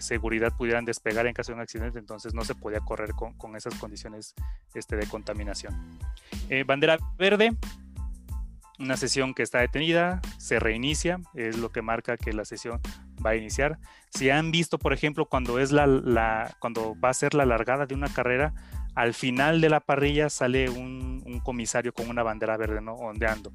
seguridad 0.00 0.52
pudieran 0.56 0.84
despegar 0.84 1.26
en 1.26 1.34
caso 1.34 1.52
de 1.52 1.56
un 1.56 1.60
accidente, 1.60 1.98
entonces 1.98 2.34
no 2.34 2.44
se 2.44 2.54
podía 2.54 2.80
correr 2.80 3.12
con, 3.12 3.34
con 3.34 3.56
esas 3.56 3.74
condiciones 3.74 4.34
este, 4.74 4.96
de 4.96 5.06
contaminación. 5.06 5.98
Eh, 6.48 6.64
bandera 6.64 6.98
verde, 7.18 7.56
una 8.78 8.96
sesión 8.96 9.34
que 9.34 9.42
está 9.42 9.58
detenida, 9.58 10.20
se 10.38 10.58
reinicia, 10.58 11.20
es 11.34 11.58
lo 11.58 11.70
que 11.70 11.82
marca 11.82 12.16
que 12.16 12.32
la 12.32 12.44
sesión 12.44 12.80
va 13.24 13.30
a 13.30 13.36
iniciar. 13.36 13.78
Si 14.10 14.30
han 14.30 14.50
visto, 14.50 14.78
por 14.78 14.92
ejemplo, 14.92 15.26
cuando 15.26 15.58
es 15.58 15.72
la, 15.72 15.86
la 15.86 16.56
cuando 16.60 16.98
va 16.98 17.10
a 17.10 17.14
ser 17.14 17.34
la 17.34 17.44
largada 17.44 17.86
de 17.86 17.94
una 17.94 18.08
carrera, 18.08 18.54
al 18.94 19.14
final 19.14 19.60
de 19.60 19.68
la 19.68 19.80
parrilla 19.80 20.30
sale 20.30 20.70
un, 20.70 21.22
un 21.26 21.40
comisario 21.40 21.92
con 21.92 22.08
una 22.08 22.22
bandera 22.22 22.56
verde 22.56 22.80
¿no? 22.80 22.94
ondeando. 22.94 23.52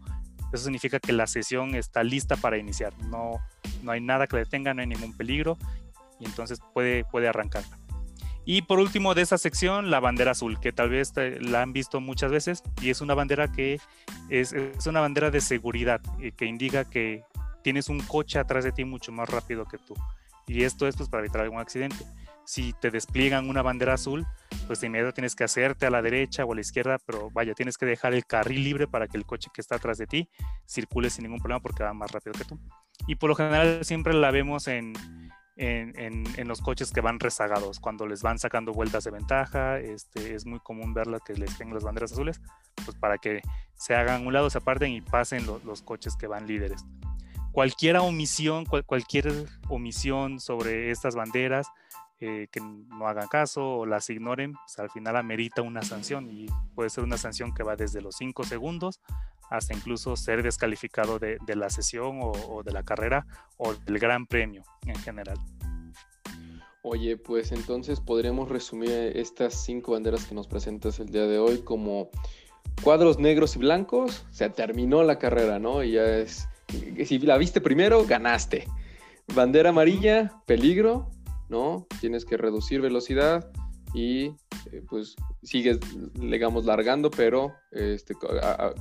Eso 0.52 0.66
significa 0.66 1.00
que 1.00 1.13
la 1.13 1.26
sesión 1.26 1.74
está 1.74 2.04
lista 2.04 2.36
para 2.36 2.58
iniciar. 2.58 2.94
No, 3.10 3.42
no 3.82 3.92
hay 3.92 4.02
nada 4.02 4.28
que 4.28 4.38
detenga, 4.38 4.74
no 4.74 4.82
hay 4.82 4.88
ningún 4.88 5.18
peligro 5.18 5.58
entonces 6.26 6.60
puede, 6.74 7.06
puede 7.06 7.28
arrancar. 7.28 7.64
Y 8.46 8.64
por 8.64 8.80
último 8.80 9.16
de 9.16 9.22
esa 9.22 9.38
sección, 9.38 9.90
la 9.90 10.02
bandera 10.02 10.32
azul, 10.32 10.60
que 10.60 10.74
tal 10.74 10.90
vez 10.90 11.14
la 11.40 11.62
han 11.62 11.72
visto 11.72 12.02
muchas 12.02 12.32
veces 12.32 12.62
y 12.82 12.90
es 12.90 13.00
una 13.00 13.14
bandera 13.14 13.52
que 13.52 13.80
es, 14.30 14.52
es 14.52 14.86
una 14.86 15.00
bandera 15.00 15.32
de 15.32 15.40
seguridad 15.40 16.02
y 16.20 16.34
que 16.34 16.46
indica 16.46 16.84
que 16.84 17.24
tienes 17.64 17.88
un 17.88 18.02
coche 18.02 18.40
atrás 18.40 18.66
de 18.66 18.74
ti 18.74 18.84
mucho 18.84 19.12
más 19.14 19.30
rápido 19.30 19.66
que 19.66 19.78
tú. 19.78 19.96
Y 20.46 20.64
esto 20.64 20.88
es 20.88 20.98
pues, 20.98 21.08
para 21.08 21.24
evitar 21.24 21.42
algún 21.42 21.60
accidente. 21.60 22.06
Si 22.46 22.74
te 22.74 22.92
despliegan 22.92 23.50
una 23.50 23.62
bandera 23.62 23.94
azul, 23.94 24.28
pues 24.68 24.82
de 24.82 24.88
inmediato 24.88 25.14
tienes 25.14 25.36
que 25.36 25.46
hacerte 25.46 25.86
a 25.86 25.90
la 25.90 26.02
derecha 26.02 26.44
o 26.44 26.52
a 26.52 26.56
la 26.56 26.62
izquierda, 26.62 26.98
pero 27.06 27.30
vaya, 27.32 27.54
tienes 27.54 27.78
que 27.78 27.86
dejar 27.86 28.14
el 28.14 28.26
carril 28.26 28.66
libre 28.66 28.86
para 28.86 29.08
que 29.08 29.16
el 29.16 29.26
coche 29.26 29.50
que 29.54 29.62
está 29.62 29.76
atrás 29.76 29.98
de 29.98 30.08
ti 30.08 30.30
circule 30.66 31.10
sin 31.10 31.24
ningún 31.24 31.40
problema 31.40 31.62
porque 31.62 31.84
va 31.84 31.94
más 31.94 32.12
rápido 32.12 32.34
que 32.34 32.44
tú. 32.44 32.60
Y 33.08 33.16
por 33.16 33.30
lo 33.30 33.36
general 33.36 33.86
siempre 33.86 34.14
la 34.14 34.32
vemos 34.32 34.68
en, 34.68 34.94
en, 35.56 36.48
los 36.48 36.62
coches 36.62 36.92
que 36.92 37.02
van 37.02 37.20
rezagados, 37.20 37.80
cuando 37.80 38.08
les 38.08 38.22
van 38.22 38.39
sacando 38.39 38.74
vueltas 38.74 39.04
de 39.04 39.12
ventaja, 39.12 39.80
este, 39.80 40.36
es 40.36 40.46
muy 40.46 40.60
común 40.60 40.94
verla 40.94 41.20
que 41.26 41.34
les 41.34 41.58
tengan 41.58 41.76
las 41.76 41.84
banderas 41.84 42.12
azules, 42.12 42.42
pues 42.86 42.98
para 42.98 43.18
que 43.18 43.42
se 43.76 43.96
hagan 43.96 44.26
un 44.26 44.34
lado, 44.34 44.50
se 44.50 44.58
aparten 44.58 44.92
y 44.92 45.02
pasen 45.02 45.46
los 45.46 45.82
coches 45.82 46.16
que 46.16 46.28
van 46.28 46.48
líderes. 46.48 46.86
Cualquier 47.52 47.98
omisión, 47.98 48.66
cualquier 48.66 49.32
omisión 49.70 50.39
sobre 50.39 50.89
estas 50.89 51.16
banderas, 51.16 51.68
eh, 52.19 52.47
que 52.52 52.62
no 52.62 53.08
hagan 53.08 53.28
caso 53.28 53.80
o 53.80 53.86
las 53.86 54.10
ignoren, 54.10 54.54
pues 54.54 54.80
al 54.80 54.89
final 54.89 55.17
amerita 55.17 55.62
una 55.62 55.82
sanción 55.82 56.30
y 56.30 56.47
puede 56.76 56.89
ser 56.89 57.04
una 57.04 57.17
sanción 57.17 57.54
que 57.54 57.63
va 57.63 57.76
desde 57.76 58.02
los 58.02 58.15
5 58.17 58.43
segundos 58.43 59.02
hasta 59.49 59.76
incluso 59.76 60.15
ser 60.15 60.41
descalificado 60.41 61.19
de, 61.19 61.38
la 61.56 61.69
sesión 61.69 62.19
o, 62.21 62.63
de 62.63 62.71
la 62.71 62.84
carrera 62.84 63.26
o 63.58 63.73
del 63.73 63.99
gran 63.99 64.26
premio 64.26 64.63
en 64.86 64.95
general. 64.95 65.38
Oye, 66.82 67.17
pues 67.17 67.52
entonces 67.52 67.99
podríamos 67.99 68.49
resumir 68.49 68.89
estas 69.15 69.54
cinco 69.63 69.93
banderas 69.93 70.26
que 70.26 70.36
nos 70.36 70.47
presentas 70.47 70.99
el 70.99 71.10
día 71.10 71.28
de 71.28 71.39
hoy 71.39 71.60
como 71.60 72.10
cuadros 72.84 73.19
negros 73.19 73.56
y 73.56 73.60
blancos, 73.60 74.26
se 74.32 74.49
terminó 74.49 75.04
la 75.04 75.19
carrera, 75.19 75.60
¿no? 75.60 75.84
Y 75.84 75.93
ya 75.93 76.17
es, 76.17 76.47
si 77.06 77.19
la 77.19 77.38
viste 77.38 77.62
primero, 77.62 78.06
ganaste. 78.06 78.67
Bandera 79.34 79.69
amarilla, 79.69 80.41
peligro, 80.45 81.10
¿no? 81.54 81.88
Tienes 82.02 82.26
que 82.26 82.36
reducir 82.36 82.82
velocidad 82.82 83.48
y 83.94 84.26
eh, 84.72 84.82
pues 84.89 85.16
sigues, 85.44 85.80
digamos, 86.16 86.66
largando, 86.66 87.12
pero 87.12 87.54
este, 87.72 88.16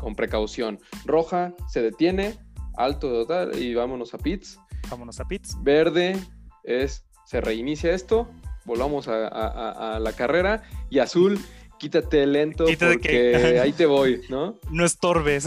con 0.00 0.14
precaución. 0.14 0.80
Roja, 1.04 1.54
se 1.68 1.82
detiene, 1.82 2.38
alto 2.74 3.26
y 3.58 3.74
vámonos 3.74 4.14
a 4.14 4.18
pits. 4.18 4.58
Vámonos 4.90 5.20
a 5.20 5.28
pits. 5.28 5.58
Verde 5.62 6.18
es, 6.64 7.04
se 7.26 7.42
reinicia 7.42 7.92
esto, 7.92 8.30
volvamos 8.64 9.06
a, 9.06 9.98
la 10.00 10.12
carrera. 10.14 10.62
Y 10.88 10.98
azul, 10.98 11.38
quítate 11.78 12.24
lento 12.26 12.64
porque 12.64 13.60
ahí 13.62 13.72
te 13.72 13.84
voy, 13.84 14.22
¿no? 14.30 14.58
No 14.70 14.86
estorbes. 14.86 15.46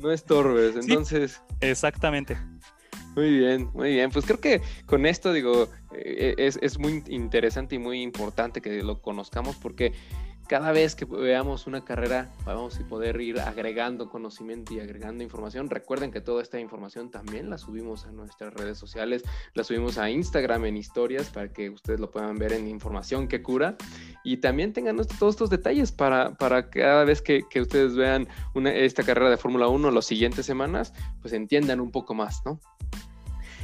no 0.00 0.12
estorbes, 0.12 0.76
entonces... 0.76 1.42
exactamente. 1.60 2.38
Muy 3.16 3.30
bien, 3.30 3.70
muy 3.72 3.94
bien. 3.94 4.10
Pues 4.10 4.26
creo 4.26 4.38
que 4.38 4.60
con 4.84 5.06
esto, 5.06 5.32
digo, 5.32 5.68
eh, 5.94 6.34
es, 6.36 6.58
es, 6.60 6.78
muy 6.78 7.02
interesante 7.08 7.74
y 7.74 7.78
muy 7.78 8.02
importante 8.02 8.60
que 8.60 8.82
lo 8.82 9.00
conozcamos 9.00 9.56
porque 9.56 9.94
cada 10.46 10.72
vez 10.72 10.94
que 10.94 11.04
veamos 11.04 11.66
una 11.66 11.84
carrera 11.84 12.30
vamos 12.44 12.78
a 12.78 12.86
poder 12.86 13.20
ir 13.20 13.40
agregando 13.40 14.08
conocimiento 14.08 14.74
y 14.74 14.80
agregando 14.80 15.24
información. 15.24 15.68
Recuerden 15.68 16.10
que 16.10 16.20
toda 16.20 16.42
esta 16.42 16.60
información 16.60 17.10
también 17.10 17.50
la 17.50 17.58
subimos 17.58 18.06
a 18.06 18.12
nuestras 18.12 18.54
redes 18.54 18.78
sociales, 18.78 19.24
la 19.54 19.64
subimos 19.64 19.98
a 19.98 20.10
Instagram 20.10 20.66
en 20.66 20.76
historias 20.76 21.30
para 21.30 21.52
que 21.52 21.70
ustedes 21.70 22.00
lo 22.00 22.10
puedan 22.10 22.36
ver 22.36 22.52
en 22.52 22.68
información 22.68 23.28
que 23.28 23.42
cura 23.42 23.76
y 24.24 24.38
también 24.38 24.72
tengan 24.72 24.96
todos 24.96 25.34
estos 25.34 25.50
detalles 25.50 25.92
para, 25.92 26.34
para 26.34 26.70
cada 26.70 27.04
vez 27.04 27.22
que, 27.22 27.44
ustedes 27.60 27.96
vean 27.96 28.28
esta 28.64 29.02
carrera 29.02 29.30
de 29.30 29.36
Fórmula 29.36 29.68
1 29.68 29.90
las 29.90 30.06
siguientes 30.06 30.46
semanas, 30.46 30.92
pues 31.20 31.32
entiendan 31.32 31.80
un 31.80 31.90
poco 31.90 32.14
más, 32.14 32.42
¿no? 32.44 32.60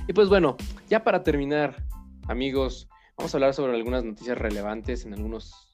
Y 0.09 0.13
pues 0.13 0.29
bueno, 0.29 0.57
ya 0.89 1.05
para 1.05 1.23
terminar, 1.23 1.85
amigos, 2.27 2.89
vamos 3.17 3.33
a 3.33 3.37
hablar 3.37 3.55
sobre 3.55 3.75
algunas 3.75 4.05
noticias 4.05 4.37
relevantes 4.37 5.05
en 5.05 5.15
algunos 5.15 5.72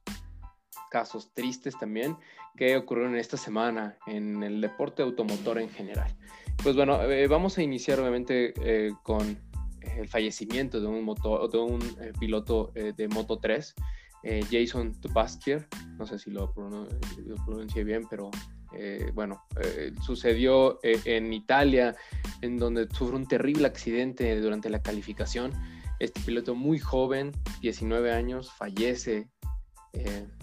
casos 0.90 1.32
tristes 1.34 1.78
también 1.78 2.16
que 2.56 2.76
ocurrieron 2.76 3.16
esta 3.16 3.36
semana 3.36 3.96
en 4.06 4.42
el 4.42 4.60
deporte 4.60 5.02
automotor 5.02 5.58
en 5.60 5.70
general. 5.70 6.10
Pues 6.62 6.74
bueno, 6.74 7.00
eh, 7.04 7.28
vamos 7.28 7.56
a 7.56 7.62
iniciar 7.62 8.00
obviamente 8.00 8.52
eh, 8.62 8.92
con 9.04 9.38
el 9.80 10.08
fallecimiento 10.08 10.80
de 10.80 10.86
un, 10.88 11.80
eh, 12.00 12.12
piloto 12.18 12.72
de 12.74 13.08
Moto 13.08 13.38
3, 13.38 13.74
Jason 14.50 15.00
Tupaskier, 15.00 15.66
no 15.96 16.04
sé 16.04 16.18
si 16.18 16.30
lo, 16.30 16.52
pronuncié 16.52 17.84
bien, 17.84 18.06
pero 18.10 18.30
bueno, 19.14 19.44
sucedió 20.04 20.80
en 20.82 21.32
Italia, 21.32 21.94
en 22.42 22.58
donde 22.58 22.88
sufre 22.92 23.16
un 23.16 23.26
terrible 23.26 23.66
accidente 23.66 24.38
durante 24.40 24.68
la 24.68 24.82
calificación. 24.82 25.52
Este 26.00 26.20
piloto 26.20 26.54
muy 26.54 26.78
joven, 26.78 27.32
19 27.60 28.12
años, 28.12 28.52
fallece. 28.52 29.28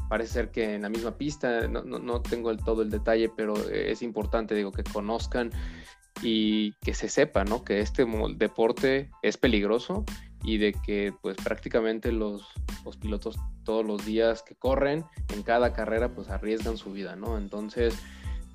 Parece 0.09 0.33
ser 0.33 0.51
que 0.51 0.75
en 0.75 0.83
la 0.83 0.89
misma 0.89 1.17
pista, 1.17 1.67
no, 1.67 1.83
no, 1.83 2.21
tengo 2.21 2.51
el, 2.51 2.57
todo 2.63 2.81
el 2.81 2.89
detalle, 2.89 3.29
pero 3.29 3.55
es 3.69 4.01
importante, 4.01 4.55
digo, 4.55 4.71
que 4.71 4.83
conozcan 4.83 5.51
y 6.21 6.73
que 6.81 6.93
se 6.93 7.09
sepa, 7.09 7.43
¿no? 7.43 7.63
Que 7.63 7.79
este 7.79 8.05
deporte 8.35 9.09
es 9.21 9.37
peligroso 9.37 10.05
y 10.43 10.57
de 10.57 10.73
que 10.73 11.13
pues 11.21 11.37
prácticamente 11.37 12.11
los, 12.11 12.47
los, 12.85 12.97
pilotos 12.97 13.37
todos 13.63 13.83
los 13.83 14.05
días 14.05 14.43
que 14.43 14.55
corren 14.55 15.03
en 15.33 15.41
cada 15.41 15.73
carrera 15.73 16.13
pues 16.13 16.29
arriesgan 16.29 16.77
su 16.77 16.91
vida, 16.91 17.15
¿no? 17.15 17.37
Entonces 17.37 17.97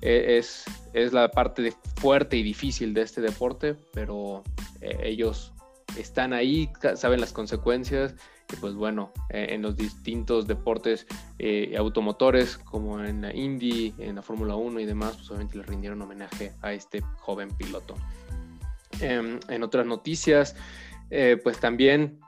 e, 0.01 0.37
es, 0.37 0.63
es 0.93 1.11
la 1.13 1.29
parte 1.29 1.73
fuerte 1.97 2.37
y 2.37 2.43
difícil 2.43 2.93
de 2.93 3.01
este 3.01 3.21
deporte, 3.21 3.75
pero 3.93 4.43
eh, 4.79 4.97
ellos 5.03 5.53
están 5.97 6.33
ahí, 6.33 6.69
saben 6.95 7.19
las 7.19 7.33
consecuencias 7.33 8.15
y 8.51 8.55
pues 8.57 8.73
bueno, 8.73 9.11
eh, 9.29 9.47
en 9.49 9.61
los 9.61 9.75
distintos 9.75 10.47
deportes 10.47 11.07
eh, 11.39 11.75
automotores 11.77 12.57
como 12.57 13.03
en 13.03 13.21
la 13.21 13.35
Indy, 13.35 13.93
en 13.97 14.15
la 14.15 14.21
Fórmula 14.21 14.55
1 14.55 14.79
y 14.79 14.85
demás, 14.85 15.15
pues 15.15 15.29
obviamente 15.29 15.57
le 15.57 15.63
rindieron 15.63 16.01
homenaje 16.01 16.53
a 16.61 16.73
este 16.73 17.01
joven 17.19 17.49
piloto. 17.57 17.95
Em, 18.99 19.39
en 19.47 19.63
otras 19.63 19.85
noticias, 19.85 20.55
eh, 21.09 21.39
pues 21.41 21.59
también 21.59 22.19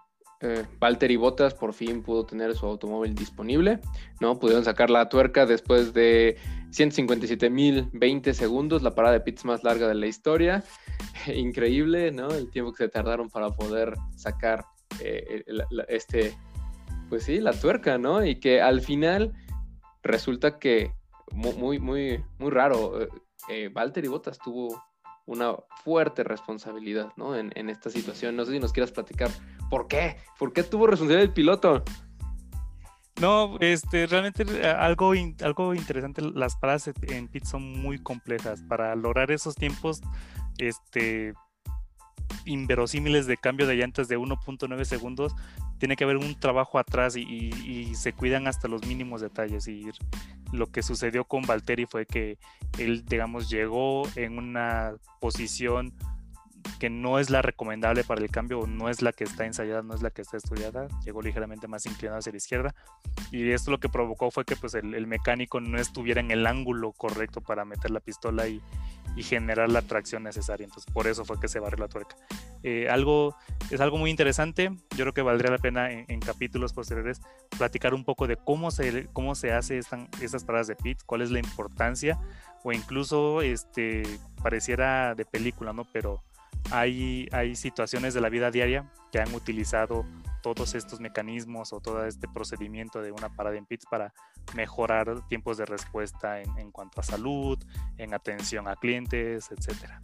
eh, 0.42 0.66
Valtteri 0.80 1.16
Bottas 1.16 1.54
por 1.54 1.74
fin 1.74 2.04
pudo 2.04 2.26
tener 2.26 2.54
su 2.56 2.66
automóvil 2.66 3.16
disponible, 3.16 3.80
¿no? 4.20 4.40
Pudieron 4.40 4.66
sacar 4.66 4.90
la 4.90 5.08
tuerca 5.08 5.46
después 5.46 5.94
de 5.94 6.38
157.020 6.72 8.34
segundos, 8.34 8.82
la 8.82 8.96
parada 8.96 9.14
de 9.14 9.22
pits 9.22 9.46
más 9.46 9.64
larga 9.64 9.88
de 9.88 9.96
la 9.96 10.08
historia. 10.08 10.64
Increíble, 11.34 12.12
¿no? 12.12 12.30
El 12.30 12.50
tiempo 12.50 12.74
que 12.74 12.84
se 12.84 12.90
tardaron 12.90 13.30
para 13.30 13.52
poder 13.52 13.94
sacar 14.16 14.66
eh, 15.02 15.44
este, 15.88 16.36
pues 17.10 17.24
sí, 17.24 17.40
la 17.40 17.54
tuerca, 17.54 17.98
¿no? 17.98 18.26
Y 18.26 18.40
que 18.40 18.62
al 18.62 18.82
final 18.82 19.34
resulta 20.04 20.60
que 20.60 20.94
muy, 21.32 21.80
muy, 21.80 22.24
muy 22.40 22.52
raro. 22.52 23.08
Eh, 23.50 23.70
Valtteri 23.70 24.08
Bottas 24.08 24.38
tuvo 24.40 24.82
una 25.26 25.56
fuerte 25.84 26.24
responsabilidad 26.24 27.12
¿no? 27.18 27.36
en, 27.36 27.70
esta 27.70 27.90
situación. 27.90 28.36
No 28.36 28.46
sé 28.46 28.52
si 28.52 28.60
nos 28.60 28.74
quieras 28.74 28.92
platicar 28.92 29.30
por 29.70 29.88
qué, 29.88 30.18
por 30.38 30.54
qué 30.54 30.64
tuvo 30.64 30.88
responsabilidad 30.88 31.24
el 31.24 31.34
piloto. 31.34 31.84
No, 33.22 33.58
este, 33.60 34.08
realmente 34.08 34.44
eh, 34.44 34.68
algo, 34.68 35.14
algo 35.44 35.74
interesante, 35.76 36.22
las 36.22 36.56
paradas 36.58 36.92
en 37.04 37.28
pit 37.28 37.46
son 37.46 37.72
muy 37.80 38.00
complejas. 38.00 38.64
Para 38.64 38.96
lograr 38.96 39.32
esos 39.32 39.56
tiempos, 39.56 40.02
este, 40.58 41.34
inverosímiles 42.46 43.26
de 43.26 43.38
cambio 43.38 43.68
de 43.68 43.76
llantas 43.76 44.08
de 44.08 44.18
1.9 44.18 44.84
segundos, 44.86 45.36
tiene 45.78 45.96
que 45.96 46.04
haber 46.04 46.18
un 46.18 46.40
trabajo 46.40 46.80
atrás 46.80 47.16
y, 47.16 47.94
se 47.96 48.14
cuidan 48.14 48.48
hasta 48.48 48.68
los 48.68 48.86
mínimos 48.86 49.22
detalles. 49.22 49.68
Y 49.68 49.86
lo 50.52 50.72
que 50.72 50.82
sucedió 50.82 51.26
con 51.26 51.44
Valtteri 51.44 51.86
fue 51.86 52.06
que 52.06 52.38
él, 52.78 53.04
digamos, 53.06 53.50
llegó 53.50 54.04
en 54.16 54.38
una 54.38 54.94
posición 55.20 55.94
que 56.80 56.90
no 56.90 57.20
es 57.20 57.30
la 57.30 57.42
recomendable 57.42 58.04
para 58.04 58.22
el 58.22 58.30
cambio, 58.30 58.66
no 58.68 58.90
es 58.90 59.02
la 59.02 59.12
que 59.12 59.24
está 59.24 59.46
ensayada, 59.46 59.82
no 59.82 59.94
es 59.94 60.02
la 60.02 60.12
que 60.12 60.22
está 60.22 60.38
estudiada, 60.38 60.88
llegó 61.06 61.22
ligeramente 61.22 61.68
más 61.68 61.86
inclinado 61.86 62.20
hacia 62.20 62.32
la 62.32 62.38
izquierda 62.38 62.76
y 63.32 63.50
esto 63.52 63.72
lo 63.72 63.80
que 63.80 63.90
provocó 63.90 64.32
fue 64.32 64.46
que 64.46 64.56
pues 64.56 64.74
el, 64.74 65.08
mecánico 65.08 65.60
no 65.60 65.80
estuviera 65.80 66.22
en 66.22 66.32
el 66.32 66.46
ángulo 66.48 66.92
correcto 66.94 67.42
para 67.42 67.66
meter 67.66 67.92
la 67.92 68.00
pistola 68.00 68.48
y, 68.48 68.62
generar 69.16 69.70
la 69.70 69.84
tracción 69.84 70.24
necesaria, 70.24 70.66
entonces 70.66 70.92
por 70.92 71.06
eso 71.06 71.24
fue 71.24 71.40
que 71.40 71.48
se 71.48 71.60
barrió 71.60 71.78
la 71.84 71.88
tuerca. 71.88 72.16
Eh, 72.64 72.90
algo, 72.90 73.36
es 73.70 73.80
algo 73.80 73.98
muy 74.00 74.10
interesante, 74.10 74.72
yo 74.98 75.04
creo 75.04 75.14
que 75.14 75.22
valdría 75.22 75.52
la 75.52 75.60
pena 75.60 75.92
en, 75.92 76.20
capítulos 76.20 76.74
posteriores 76.74 77.22
platicar 77.56 77.94
un 77.94 78.06
poco 78.06 78.26
de 78.26 78.38
cómo 78.38 78.72
se, 78.72 79.08
cómo 79.14 79.36
se 79.36 79.54
hace 79.54 79.78
estas 79.78 80.44
paradas 80.46 80.68
de 80.68 80.76
pit, 80.76 81.00
cuál 81.06 81.22
es 81.22 81.30
la 81.30 81.38
importancia 81.38 82.20
o 82.64 82.72
incluso 82.72 83.42
este, 83.42 84.04
pareciera 84.42 85.14
de 85.16 85.26
película, 85.26 85.74
¿no? 85.74 85.86
Pero 85.92 86.24
hay, 86.72 87.28
hay 87.32 87.56
situaciones 87.56 88.14
de 88.14 88.22
la 88.22 88.30
vida 88.30 88.52
diaria 88.52 88.92
que 89.12 89.20
han 89.20 89.34
utilizado 89.34 90.06
todos 90.42 90.76
estos 90.76 91.00
mecanismos 91.00 91.72
o 91.74 91.80
todo 91.80 92.06
este 92.06 92.28
procedimiento 92.28 93.02
de 93.02 93.12
una 93.12 93.30
parada 93.36 93.58
en 93.58 93.66
pits 93.66 93.86
para 93.86 94.14
mejorar 94.56 95.28
tiempos 95.28 95.58
de 95.58 95.66
respuesta 95.66 96.42
en, 96.42 96.58
en 96.58 96.72
cuanto 96.72 97.00
a 97.00 97.04
salud, 97.04 97.58
en 97.98 98.14
atención 98.14 98.68
a 98.68 98.76
clientes, 98.76 99.50
etcétera. 99.52 100.02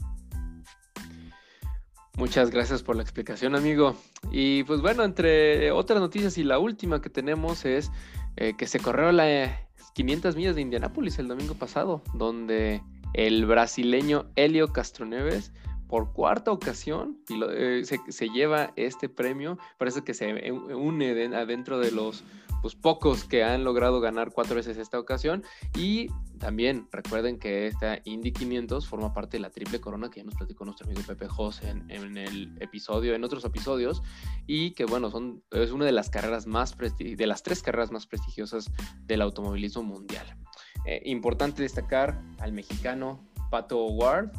Muchas 2.20 2.52
gracias 2.52 2.84
por 2.84 2.98
la 2.98 3.02
explicación, 3.02 3.56
amigo. 3.56 3.96
Y 4.30 4.64
pues 4.66 4.82
bueno, 4.82 5.06
entre 5.06 5.72
otras 5.72 6.02
noticias 6.02 6.38
y 6.38 6.44
la 6.44 6.60
última 6.60 7.02
que 7.02 7.10
tenemos 7.10 7.64
es 7.64 7.92
eh, 8.36 8.56
que 8.58 8.68
se 8.68 8.82
corrió 8.82 9.14
las 9.14 9.52
500 9.94 10.36
millas 10.36 10.56
de 10.56 10.62
Indianápolis 10.62 11.18
el 11.18 11.30
domingo 11.30 11.56
pasado, 11.56 12.04
donde 12.14 12.84
el 13.14 13.46
brasileño 13.46 14.26
Helio 14.36 14.74
Castroneves 14.74 15.54
por 15.90 16.14
cuarta 16.14 16.52
ocasión 16.52 17.18
y 17.28 17.42
eh, 17.50 17.84
se, 17.84 18.30
lleva 18.30 18.72
este 18.76 19.10
premio. 19.10 19.58
Parece 19.78 20.04
que 20.04 20.14
se 20.14 20.52
une 20.52 21.36
adentro 21.36 21.80
de 21.80 21.92
los 21.92 22.24
pues 22.62 22.76
pocos 22.76 23.24
que 23.24 23.44
han 23.44 23.64
logrado 23.64 24.00
ganar 24.02 24.32
cuatro 24.32 24.56
veces 24.56 24.78
esta 24.78 25.00
ocasión. 25.00 25.44
Y 25.76 26.08
también 26.38 26.88
recuerden 26.92 27.40
que 27.40 27.66
esta 27.66 28.00
Indy 28.04 28.32
500 28.32 28.88
forma 28.88 29.14
parte 29.14 29.38
de 29.38 29.42
la 29.42 29.50
triple 29.50 29.82
corona 29.82 30.12
que 30.12 30.20
ya 30.20 30.26
nos 30.26 30.36
platicó 30.36 30.64
nuestro 30.64 30.86
amigo 30.86 31.02
Pepe 31.08 31.28
José 31.28 31.70
en, 31.70 32.18
el 32.18 32.56
episodio, 32.60 33.16
en 33.16 33.24
otros 33.24 33.44
episodios. 33.44 34.04
Y 34.46 34.72
que 34.72 34.86
bueno, 34.86 35.10
son, 35.10 35.44
es 35.50 35.72
una 35.72 35.86
de 35.86 35.92
las 35.92 36.12
carreras 36.12 36.46
más 36.46 36.78
de 36.78 37.28
las 37.28 37.42
tres 37.42 37.64
carreras 37.64 37.92
más 37.92 38.06
prestigiosas 38.06 38.72
del 39.08 39.22
automovilismo 39.24 39.82
mundial. 39.82 40.38
Eh, 40.86 41.02
importante 41.06 41.64
destacar 41.64 42.22
al 42.38 42.52
mexicano 42.52 43.28
Pato 43.50 43.86
Ward, 43.88 44.32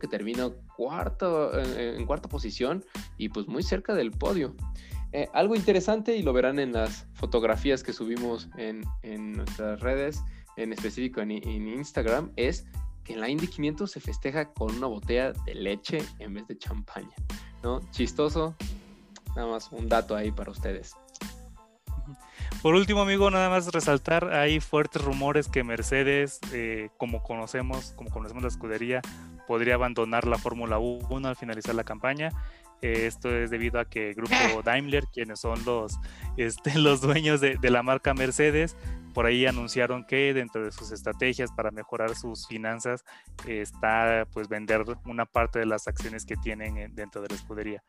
que 0.00 0.06
terminó 0.06 0.54
cuarto, 0.76 1.58
en 1.58 2.06
cuarta 2.06 2.28
posición 2.28 2.84
y 3.18 3.28
pues 3.28 3.48
muy 3.48 3.62
cerca 3.62 3.94
del 3.94 4.12
podio. 4.12 4.54
Eh, 5.12 5.28
algo 5.34 5.54
interesante 5.54 6.16
y 6.16 6.22
lo 6.22 6.32
verán 6.32 6.58
en 6.58 6.72
las 6.72 7.06
fotografías 7.12 7.82
que 7.82 7.92
subimos 7.92 8.48
en, 8.56 8.82
nuestras 9.34 9.80
redes, 9.80 10.22
en 10.56 10.72
específico 10.72 11.20
en, 11.20 11.30
Instagram, 11.32 12.32
es 12.36 12.64
que 13.04 13.12
en 13.12 13.20
la 13.20 13.28
Indy 13.28 13.46
500 13.46 13.90
se 13.90 14.00
festeja 14.00 14.52
con 14.52 14.74
una 14.74 14.86
botella 14.86 15.32
de 15.44 15.54
leche 15.54 15.98
en 16.18 16.32
vez 16.32 16.46
de 16.46 16.56
champaña, 16.56 17.14
¿no? 17.62 17.80
Chistoso, 17.90 18.54
nada 19.36 19.48
más 19.48 19.70
un 19.70 19.88
dato 19.88 20.16
ahí 20.16 20.30
para 20.30 20.50
ustedes. 20.50 20.94
Por 22.62 22.74
último, 22.74 23.02
amigo, 23.02 23.30
nada 23.30 23.50
más 23.50 23.70
resaltar, 23.72 24.32
hay 24.32 24.60
fuertes 24.60 25.02
rumores 25.02 25.48
que 25.48 25.64
Mercedes, 25.64 26.38
eh, 26.52 26.90
como 26.96 27.22
conocemos, 27.22 27.92
como 27.96 28.08
conocemos 28.10 28.44
la 28.44 28.48
escudería, 28.48 29.02
podría 29.46 29.74
abandonar 29.74 30.26
la 30.26 30.38
Fórmula 30.38 30.78
1 30.78 31.28
al 31.28 31.36
finalizar 31.36 31.74
la 31.74 31.84
campaña 31.84 32.30
esto 32.82 33.34
es 33.34 33.50
debido 33.50 33.78
a 33.78 33.84
que 33.84 34.10
el 34.10 34.14
grupo 34.14 34.34
Daimler, 34.64 35.06
quienes 35.06 35.40
son 35.40 35.64
los, 35.64 35.98
este, 36.36 36.74
los 36.78 37.00
dueños 37.00 37.40
de, 37.40 37.58
la 37.70 37.82
marca 37.82 38.12
Mercedes, 38.12 38.76
por 39.14 39.26
ahí 39.26 39.46
anunciaron 39.46 40.04
que 40.04 40.34
dentro 40.34 40.64
de 40.64 40.72
sus 40.72 40.90
estrategias 40.90 41.52
para 41.52 41.70
mejorar 41.70 42.14
sus 42.16 42.46
finanzas 42.48 43.04
está 43.46 44.26
pues 44.32 44.48
vender 44.48 44.84
una 45.04 45.26
parte 45.26 45.58
de 45.58 45.66
las 45.66 45.86
acciones 45.86 46.26
que 46.26 46.36
tienen 46.36 46.94
dentro 46.94 47.22
de 47.22 47.28
la 47.28 47.34
escudería. 47.34 47.82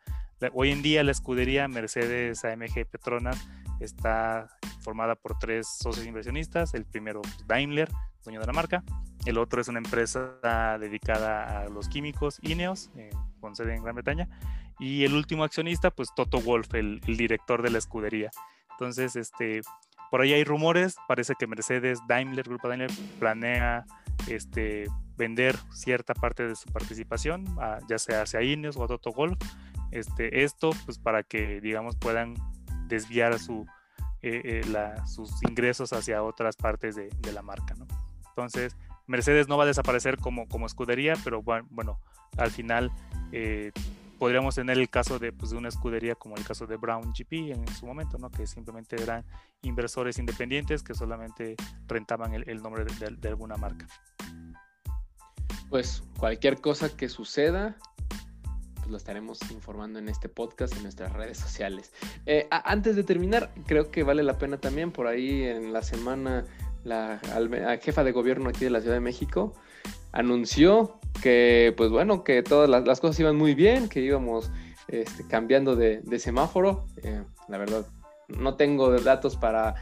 Hoy 0.53 0.71
en 0.71 0.81
día 0.81 1.03
la 1.03 1.11
escudería 1.11 1.67
Mercedes 1.69 2.43
AMG 2.43 2.85
Petronas 2.91 3.47
está 3.79 4.49
formada 4.81 5.15
por 5.15 5.39
tres 5.39 5.67
socios 5.67 6.05
inversionistas. 6.05 6.73
El 6.73 6.85
primero 6.85 7.21
pues, 7.21 7.47
Daimler, 7.47 7.89
dueño 8.23 8.39
de 8.39 8.47
la 8.47 8.53
marca. 8.53 8.83
El 9.25 9.37
otro 9.37 9.61
es 9.61 9.67
una 9.67 9.79
empresa 9.79 10.37
dedicada 10.79 11.61
a 11.61 11.69
los 11.69 11.87
químicos, 11.87 12.39
Ineos, 12.41 12.91
con 13.39 13.55
sede 13.55 13.75
en 13.75 13.83
Gran 13.83 13.95
Bretaña. 13.95 14.27
Y 14.79 15.03
el 15.03 15.13
último 15.13 15.43
accionista, 15.43 15.91
pues 15.91 16.09
Toto 16.15 16.41
Wolf, 16.41 16.73
el, 16.73 16.99
director 17.01 17.61
de 17.61 17.69
la 17.69 17.77
escudería. 17.77 18.31
Entonces, 18.71 19.15
este, 19.15 19.61
por 20.09 20.21
ahí 20.21 20.33
hay 20.33 20.43
rumores, 20.43 20.95
parece 21.07 21.35
que 21.37 21.47
Mercedes, 21.47 21.99
Daimler, 22.07 22.47
Grupo 22.47 22.67
Daimler, 22.67 22.91
planea 23.19 23.85
este, 24.27 24.87
vender 25.15 25.55
cierta 25.71 26.13
parte 26.13 26.47
de 26.47 26.55
su 26.55 26.69
participación, 26.71 27.45
ya 27.87 27.97
sea 27.99 28.23
hacia 28.23 28.41
Ineos 28.41 28.77
o 28.77 28.83
a 28.83 28.87
Toto 28.87 29.11
Wolf. 29.11 29.37
Este, 29.91 30.43
esto, 30.43 30.71
pues 30.85 30.97
para 30.97 31.21
que, 31.21 31.61
digamos, 31.61 31.95
puedan 31.95 32.33
desviar 32.87 33.33
eh, 33.33 33.61
eh, 34.21 34.93
sus 35.05 35.31
ingresos 35.43 35.93
hacia 35.93 36.23
otras 36.23 36.55
partes 36.55 36.95
de, 36.95 37.31
la 37.31 37.41
marca. 37.41 37.75
Entonces, 38.35 38.75
Mercedes 39.05 39.47
no 39.47 39.57
va 39.57 39.63
a 39.63 39.67
desaparecer 39.67 40.17
como, 40.17 40.47
como 40.47 40.65
escudería, 40.65 41.13
pero 41.23 41.43
bueno, 41.43 41.99
al 42.37 42.51
final 42.51 42.91
eh, 43.31 43.71
podríamos 44.17 44.55
tener 44.55 44.79
el 44.79 44.89
caso 44.89 45.19
de, 45.19 45.31
pues, 45.31 45.51
de, 45.51 45.57
una 45.57 45.69
escudería 45.69 46.15
como 46.15 46.35
el 46.35 46.43
caso 46.43 46.65
de 46.65 46.77
Brown 46.77 47.13
GP 47.13 47.51
en 47.51 47.67
su 47.75 47.85
momento, 47.85 48.17
¿no? 48.17 48.31
que 48.31 48.47
simplemente 48.47 49.01
eran 49.01 49.23
inversores 49.61 50.17
independientes 50.17 50.81
que 50.81 50.93
solamente 50.93 51.55
rentaban 51.87 52.33
el, 52.33 52.61
nombre 52.61 52.85
de, 52.85 53.27
alguna 53.27 53.57
marca. 53.57 53.85
Pues 55.69 56.03
cualquier 56.17 56.61
cosa 56.61 56.95
que 56.95 57.09
suceda, 57.09 57.75
pues 58.75 58.87
lo 58.87 58.97
estaremos 58.97 59.39
informando 59.51 59.99
en 59.99 60.09
este 60.09 60.29
podcast 60.29 60.75
en 60.75 60.83
nuestras 60.83 61.11
redes 61.13 61.37
sociales. 61.37 61.91
Eh, 62.25 62.47
antes 62.49 62.95
de 62.95 63.03
terminar, 63.03 63.51
creo 63.67 63.91
que 63.91 64.03
vale 64.03 64.23
la 64.23 64.37
pena 64.37 64.57
también 64.57 64.91
por 64.91 65.07
ahí 65.07 65.43
en 65.43 65.73
la 65.73 65.81
semana 65.81 66.45
la, 66.83 67.19
jefa 67.81 68.03
de 68.03 68.11
gobierno 68.11 68.49
aquí 68.49 68.65
de 68.65 68.71
la 68.71 68.81
Ciudad 68.81 68.95
de 68.95 69.01
México 69.01 69.53
anunció 70.11 70.99
que, 71.21 71.73
pues 71.75 71.89
bueno, 71.89 72.23
que 72.23 72.43
todas 72.43 72.69
las, 72.69 72.99
cosas 72.99 73.19
iban 73.19 73.35
muy 73.35 73.55
bien, 73.55 73.89
que 73.89 74.01
íbamos 74.01 74.51
este, 74.87 75.27
cambiando 75.27 75.75
de, 75.75 76.19
semáforo. 76.19 76.85
Eh, 77.03 77.23
la 77.47 77.57
verdad, 77.57 77.85
no 78.27 78.55
tengo 78.55 78.91
datos 78.99 79.35
para 79.35 79.75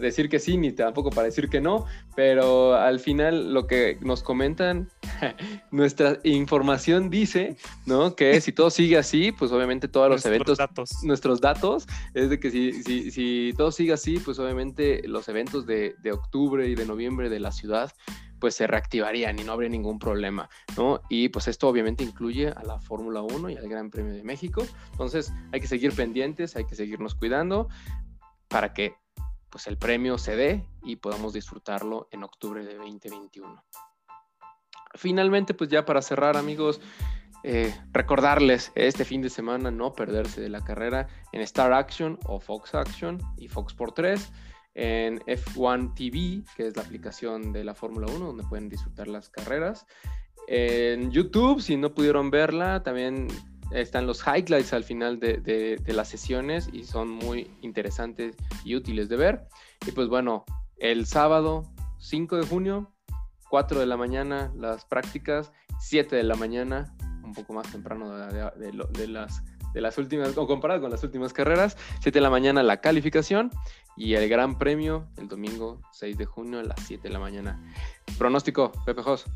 decir 0.00 0.28
que 0.28 0.38
sí, 0.38 0.56
ni 0.56 0.72
tampoco 0.72 1.10
para 1.10 1.24
decir 1.26 1.48
que 1.48 1.60
no, 1.60 1.86
pero 2.14 2.74
al 2.74 3.00
final 3.00 3.54
lo 3.54 3.66
que 3.66 3.98
nos 4.02 4.22
comentan, 4.22 4.90
nuestra 5.70 6.18
información 6.24 7.08
dice, 7.08 7.56
¿no? 7.86 8.14
Que 8.14 8.40
si 8.40 8.52
todo 8.52 8.70
sigue 8.70 8.98
así, 8.98 9.32
pues 9.32 9.52
obviamente 9.52 9.88
todos 9.88 10.10
los 10.10 10.26
eventos, 10.26 10.58
nuestros 11.02 11.40
datos, 11.40 11.86
es 12.14 12.30
de 12.30 12.38
que 12.38 12.50
si, 12.50 12.82
si, 12.82 13.10
si, 13.10 13.54
todo 13.56 13.72
sigue 13.72 13.92
así, 13.92 14.18
pues 14.18 14.38
obviamente 14.38 15.02
los 15.08 15.28
eventos 15.28 15.66
de, 15.66 15.96
de 16.02 16.12
octubre 16.12 16.68
y 16.68 16.74
de 16.74 16.84
noviembre 16.84 17.30
de 17.30 17.40
la 17.40 17.52
ciudad 17.52 17.92
pues 18.40 18.54
se 18.54 18.66
reactivarían 18.66 19.38
y 19.38 19.44
no 19.44 19.52
habría 19.52 19.68
ningún 19.68 19.98
problema, 19.98 20.48
¿no? 20.76 21.00
Y 21.08 21.28
pues 21.28 21.48
esto 21.48 21.68
obviamente 21.68 22.04
incluye 22.04 22.48
a 22.48 22.62
la 22.62 22.78
Fórmula 22.80 23.22
1 23.22 23.50
y 23.50 23.56
al 23.56 23.68
Gran 23.68 23.90
Premio 23.90 24.14
de 24.14 24.22
México. 24.22 24.66
Entonces 24.92 25.32
hay 25.52 25.60
que 25.60 25.66
seguir 25.66 25.94
pendientes, 25.94 26.56
hay 26.56 26.64
que 26.64 26.74
seguirnos 26.74 27.14
cuidando 27.14 27.68
para 28.48 28.72
que 28.72 28.94
pues 29.50 29.66
el 29.66 29.78
premio 29.78 30.18
se 30.18 30.36
dé 30.36 30.66
y 30.82 30.96
podamos 30.96 31.32
disfrutarlo 31.32 32.08
en 32.10 32.24
octubre 32.24 32.64
de 32.64 32.74
2021. 32.74 33.64
Finalmente, 34.94 35.54
pues 35.54 35.70
ya 35.70 35.84
para 35.84 36.02
cerrar, 36.02 36.36
amigos, 36.36 36.80
eh, 37.42 37.74
recordarles 37.92 38.72
este 38.74 39.04
fin 39.04 39.22
de 39.22 39.30
semana 39.30 39.70
no 39.70 39.92
perderse 39.92 40.40
de 40.40 40.48
la 40.48 40.64
carrera 40.64 41.06
en 41.32 41.40
Star 41.42 41.72
Action 41.72 42.18
o 42.24 42.40
Fox 42.40 42.74
Action 42.74 43.20
y 43.36 43.48
Fox 43.48 43.72
por 43.72 43.92
3 43.92 44.32
en 44.76 45.20
F1 45.20 45.94
TV, 45.94 46.44
que 46.54 46.66
es 46.68 46.76
la 46.76 46.82
aplicación 46.82 47.52
de 47.52 47.64
la 47.64 47.74
Fórmula 47.74 48.08
1, 48.14 48.26
donde 48.26 48.44
pueden 48.44 48.68
disfrutar 48.68 49.08
las 49.08 49.30
carreras. 49.30 49.86
En 50.48 51.10
YouTube, 51.10 51.62
si 51.62 51.76
no 51.76 51.94
pudieron 51.94 52.30
verla, 52.30 52.82
también 52.82 53.28
están 53.72 54.06
los 54.06 54.22
highlights 54.26 54.74
al 54.74 54.84
final 54.84 55.18
de, 55.18 55.82
las 55.86 56.08
sesiones 56.08 56.68
y 56.72 56.84
son 56.84 57.08
muy 57.08 57.50
interesantes 57.62 58.36
y 58.64 58.76
útiles 58.76 59.08
de 59.08 59.16
ver. 59.16 59.48
Y 59.86 59.92
pues 59.92 60.08
bueno, 60.08 60.44
el 60.78 61.06
sábado 61.06 61.64
5 61.98 62.36
de 62.36 62.46
junio, 62.46 62.92
4 63.48 63.80
de 63.80 63.86
la 63.86 63.96
mañana 63.96 64.52
las 64.54 64.84
prácticas, 64.84 65.52
7 65.80 66.14
de 66.16 66.22
la 66.22 66.36
mañana, 66.36 66.94
un 67.24 67.32
poco 67.32 67.54
más 67.54 67.72
temprano 67.72 68.14
de, 68.14 69.08
las 69.08 69.42
de 69.76 69.82
las 69.82 69.98
últimas, 69.98 70.34
o 70.38 70.46
comparado 70.46 70.80
con 70.80 70.90
las 70.90 71.04
últimas 71.04 71.34
carreras, 71.34 71.76
7 72.00 72.16
de 72.16 72.22
la 72.22 72.30
mañana 72.30 72.62
la 72.62 72.80
calificación 72.80 73.50
y 73.94 74.14
el 74.14 74.26
Gran 74.26 74.56
Premio 74.56 75.06
el 75.18 75.28
domingo 75.28 75.82
6 75.92 76.16
de 76.16 76.24
junio 76.24 76.60
a 76.60 76.62
las 76.62 76.80
7 76.86 77.06
de 77.06 77.12
la 77.12 77.18
mañana. 77.18 77.60
Pronóstico, 78.16 78.72
Pepe 78.86 79.02
Jos. 79.02 79.26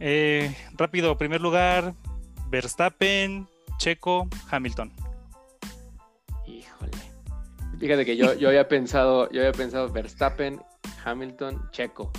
Eh, 0.00 0.54
rápido, 0.76 1.16
primer 1.16 1.40
lugar, 1.40 1.94
Verstappen, 2.50 3.48
Checo, 3.78 4.28
Hamilton. 4.50 4.92
Híjole. 6.46 6.92
Fíjate 7.78 8.04
que 8.04 8.18
yo, 8.18 8.34
yo 8.34 8.50
había 8.50 8.68
pensado, 8.68 9.30
yo 9.30 9.40
había 9.40 9.52
pensado 9.52 9.88
Verstappen, 9.88 10.60
Hamilton, 11.02 11.70
Checo. 11.70 12.12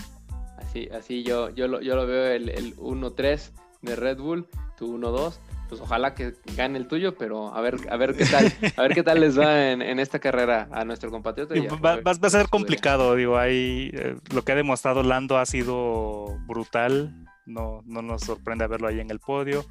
Así, 0.57 0.89
así 0.91 1.21
yo, 1.21 1.51
yo, 1.51 1.67
lo, 1.67 1.79
yo 1.79 1.95
lo 1.95 2.07
veo 2.07 2.25
el, 2.25 2.49
el 2.49 2.75
1-3 2.77 3.51
de 3.83 3.95
Red 3.95 4.17
Bull, 4.17 4.47
tú 4.75 4.97
1-2 4.97 5.37
pues 5.69 5.79
ojalá 5.79 6.15
que 6.15 6.33
gane 6.57 6.79
el 6.79 6.87
tuyo, 6.87 7.15
pero 7.15 7.53
a 7.53 7.61
ver, 7.61 7.77
a 7.89 7.95
ver 7.95 8.15
qué 8.15 8.25
tal, 8.25 8.51
a 8.75 8.81
ver 8.81 8.93
qué 8.95 9.03
tal 9.03 9.21
les 9.21 9.39
va 9.39 9.71
en, 9.71 9.99
esta 9.99 10.19
carrera 10.19 10.67
a 10.71 10.83
nuestro 10.83 11.11
compatriota. 11.11 11.53
va, 11.77 11.99
a 12.03 12.29
ser 12.29 12.49
complicado, 12.49 13.15
digo, 13.15 13.37
ahí 13.37 13.91
eh, 13.93 14.15
lo 14.33 14.41
que 14.41 14.51
ha 14.51 14.55
demostrado 14.55 15.03
Lando 15.03 15.37
ha 15.37 15.45
sido 15.45 16.37
brutal, 16.47 17.27
no, 17.45 17.83
no 17.85 18.01
nos 18.01 18.23
sorprende 18.23 18.65
verlo 18.67 18.87
ahí 18.87 18.99
en 18.99 19.11
el 19.11 19.19
podio. 19.19 19.63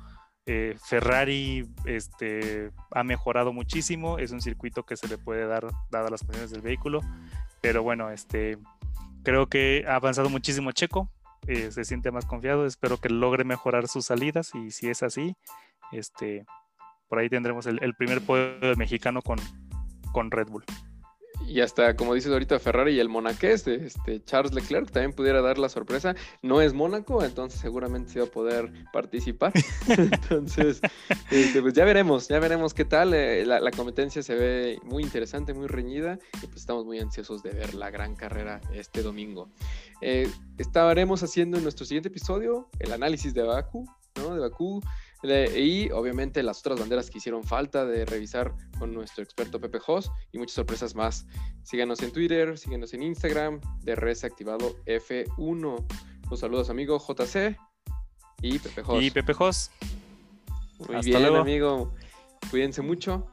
Eh, 0.47 0.77
Ferrari 0.83 1.69
este, 1.85 2.71
ha 2.93 3.05
mejorado 3.05 3.53
muchísimo, 3.53 4.19
es 4.19 4.31
un 4.31 4.41
circuito 4.41 4.85
que 4.85 4.97
se 4.97 5.07
le 5.07 5.19
puede 5.19 5.47
dar 5.47 5.67
dadas 5.91 6.11
las 6.11 6.21
condiciones 6.21 6.53
del 6.53 6.63
vehículo, 6.63 7.01
pero 7.61 7.83
bueno, 7.83 8.11
este, 8.11 8.57
creo 9.25 9.49
que 9.49 9.85
ha 9.87 9.97
avanzado 9.97 10.31
muchísimo 10.31 10.73
Checo, 10.73 11.11
eh, 11.47 11.71
se 11.71 11.85
siente 11.85 12.11
más 12.11 12.25
confiado, 12.25 12.65
espero 12.65 12.97
que 12.99 13.11
logre 13.11 13.45
mejorar 13.45 13.89
sus 13.89 14.07
salidas 14.07 14.55
y 14.55 14.71
si 14.71 14.89
es 14.89 15.03
así, 15.03 15.37
este, 15.93 16.45
por 17.09 17.19
ahí 17.19 17.29
tendremos 17.29 17.67
el, 17.67 17.95
primer 17.95 18.21
podio 18.21 18.77
mexicano 18.77 19.23
con, 19.23 19.39
con 20.13 20.31
Red 20.31 20.49
Bull 20.49 20.65
y 21.49 21.63
hasta, 21.63 21.97
como 21.97 22.15
dices 22.15 22.31
ahorita, 22.31 22.59
Ferrari 22.59 22.95
y 22.95 23.01
el 23.01 23.09
monaqués, 23.09 23.67
este, 23.67 24.23
Charles 24.25 24.53
Leclerc, 24.53 24.91
también 24.91 25.15
pudiera 25.15 25.41
dar 25.41 25.59
la 25.59 25.71
sorpresa. 25.71 26.15
No 26.43 26.61
es 26.61 26.75
Mónaco, 26.75 27.25
entonces 27.25 27.59
seguramente 27.59 28.13
se 28.13 28.21
va 28.21 28.27
a 28.27 28.31
poder 28.31 28.71
participar. 28.93 29.53
entonces, 29.89 30.81
este, 31.31 31.63
pues 31.63 31.73
ya 31.73 31.87
veremos, 31.87 32.29
ya 32.29 32.39
veremos 32.39 32.75
qué 32.75 32.85
tal. 32.85 33.15
Eh, 33.15 33.47
la, 33.47 33.71
competencia 33.71 34.23
se 34.23 34.35
ve 34.35 34.79
muy 34.85 35.03
interesante, 35.03 35.55
muy 35.55 35.69
reñida, 35.69 36.19
y 36.43 36.47
pues 36.47 36.57
estamos 36.57 36.85
muy 36.85 36.99
ansiosos 36.99 37.43
de 37.43 37.51
ver 37.51 37.75
la 37.75 37.91
gran 37.91 38.15
carrera 38.15 38.61
este 38.75 39.03
domingo. 39.03 39.49
Eh, 40.03 40.29
estaremos 40.59 41.23
haciendo 41.23 41.57
en 41.57 41.63
nuestro 41.63 41.87
siguiente 41.87 42.09
episodio 42.09 42.69
el 42.79 42.93
análisis 42.93 43.33
de 43.33 43.43
Baku, 43.43 43.89
¿no? 44.17 44.35
De 44.35 44.41
Bakú 44.41 44.83
y 45.23 45.91
obviamente 45.91 46.43
las 46.43 46.61
otras 46.61 46.79
banderas 46.79 47.11
que 47.11 47.19
hicieron 47.19 47.43
falta 47.43 47.85
de 47.85 48.05
revisar 48.05 48.55
con 48.79 48.95
nuestro 48.95 49.25
experto 49.25 49.61
Pepe 49.61 49.79
Jos 49.81 50.11
y 50.33 50.39
muchas 50.39 50.55
sorpresas 50.55 50.95
más. 50.95 51.27
Síganos 51.65 52.01
en 52.03 52.13
Twitter, 52.13 52.57
síganos 52.57 52.95
en 52.95 53.03
Instagram, 53.03 53.61
de 53.83 53.97
Res 53.97 54.25
Activado 54.25 54.77
F1. 54.87 55.85
Los 56.31 56.41
saludos, 56.41 56.71
amigo 56.71 56.99
JC 56.99 57.57
y 58.43 58.59
Pepe 58.59 58.83
Jos. 58.83 59.03
Y 59.03 59.11
Pepe 59.11 59.35
Jos. 59.35 59.71
Muy 60.87 61.01
bien, 61.03 61.25
amigo. 61.35 61.95
Cuídense 62.51 62.83
mucho. 62.83 63.27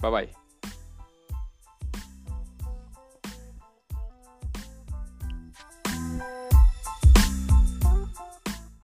bye. 0.00 0.10
bye. 0.10 0.47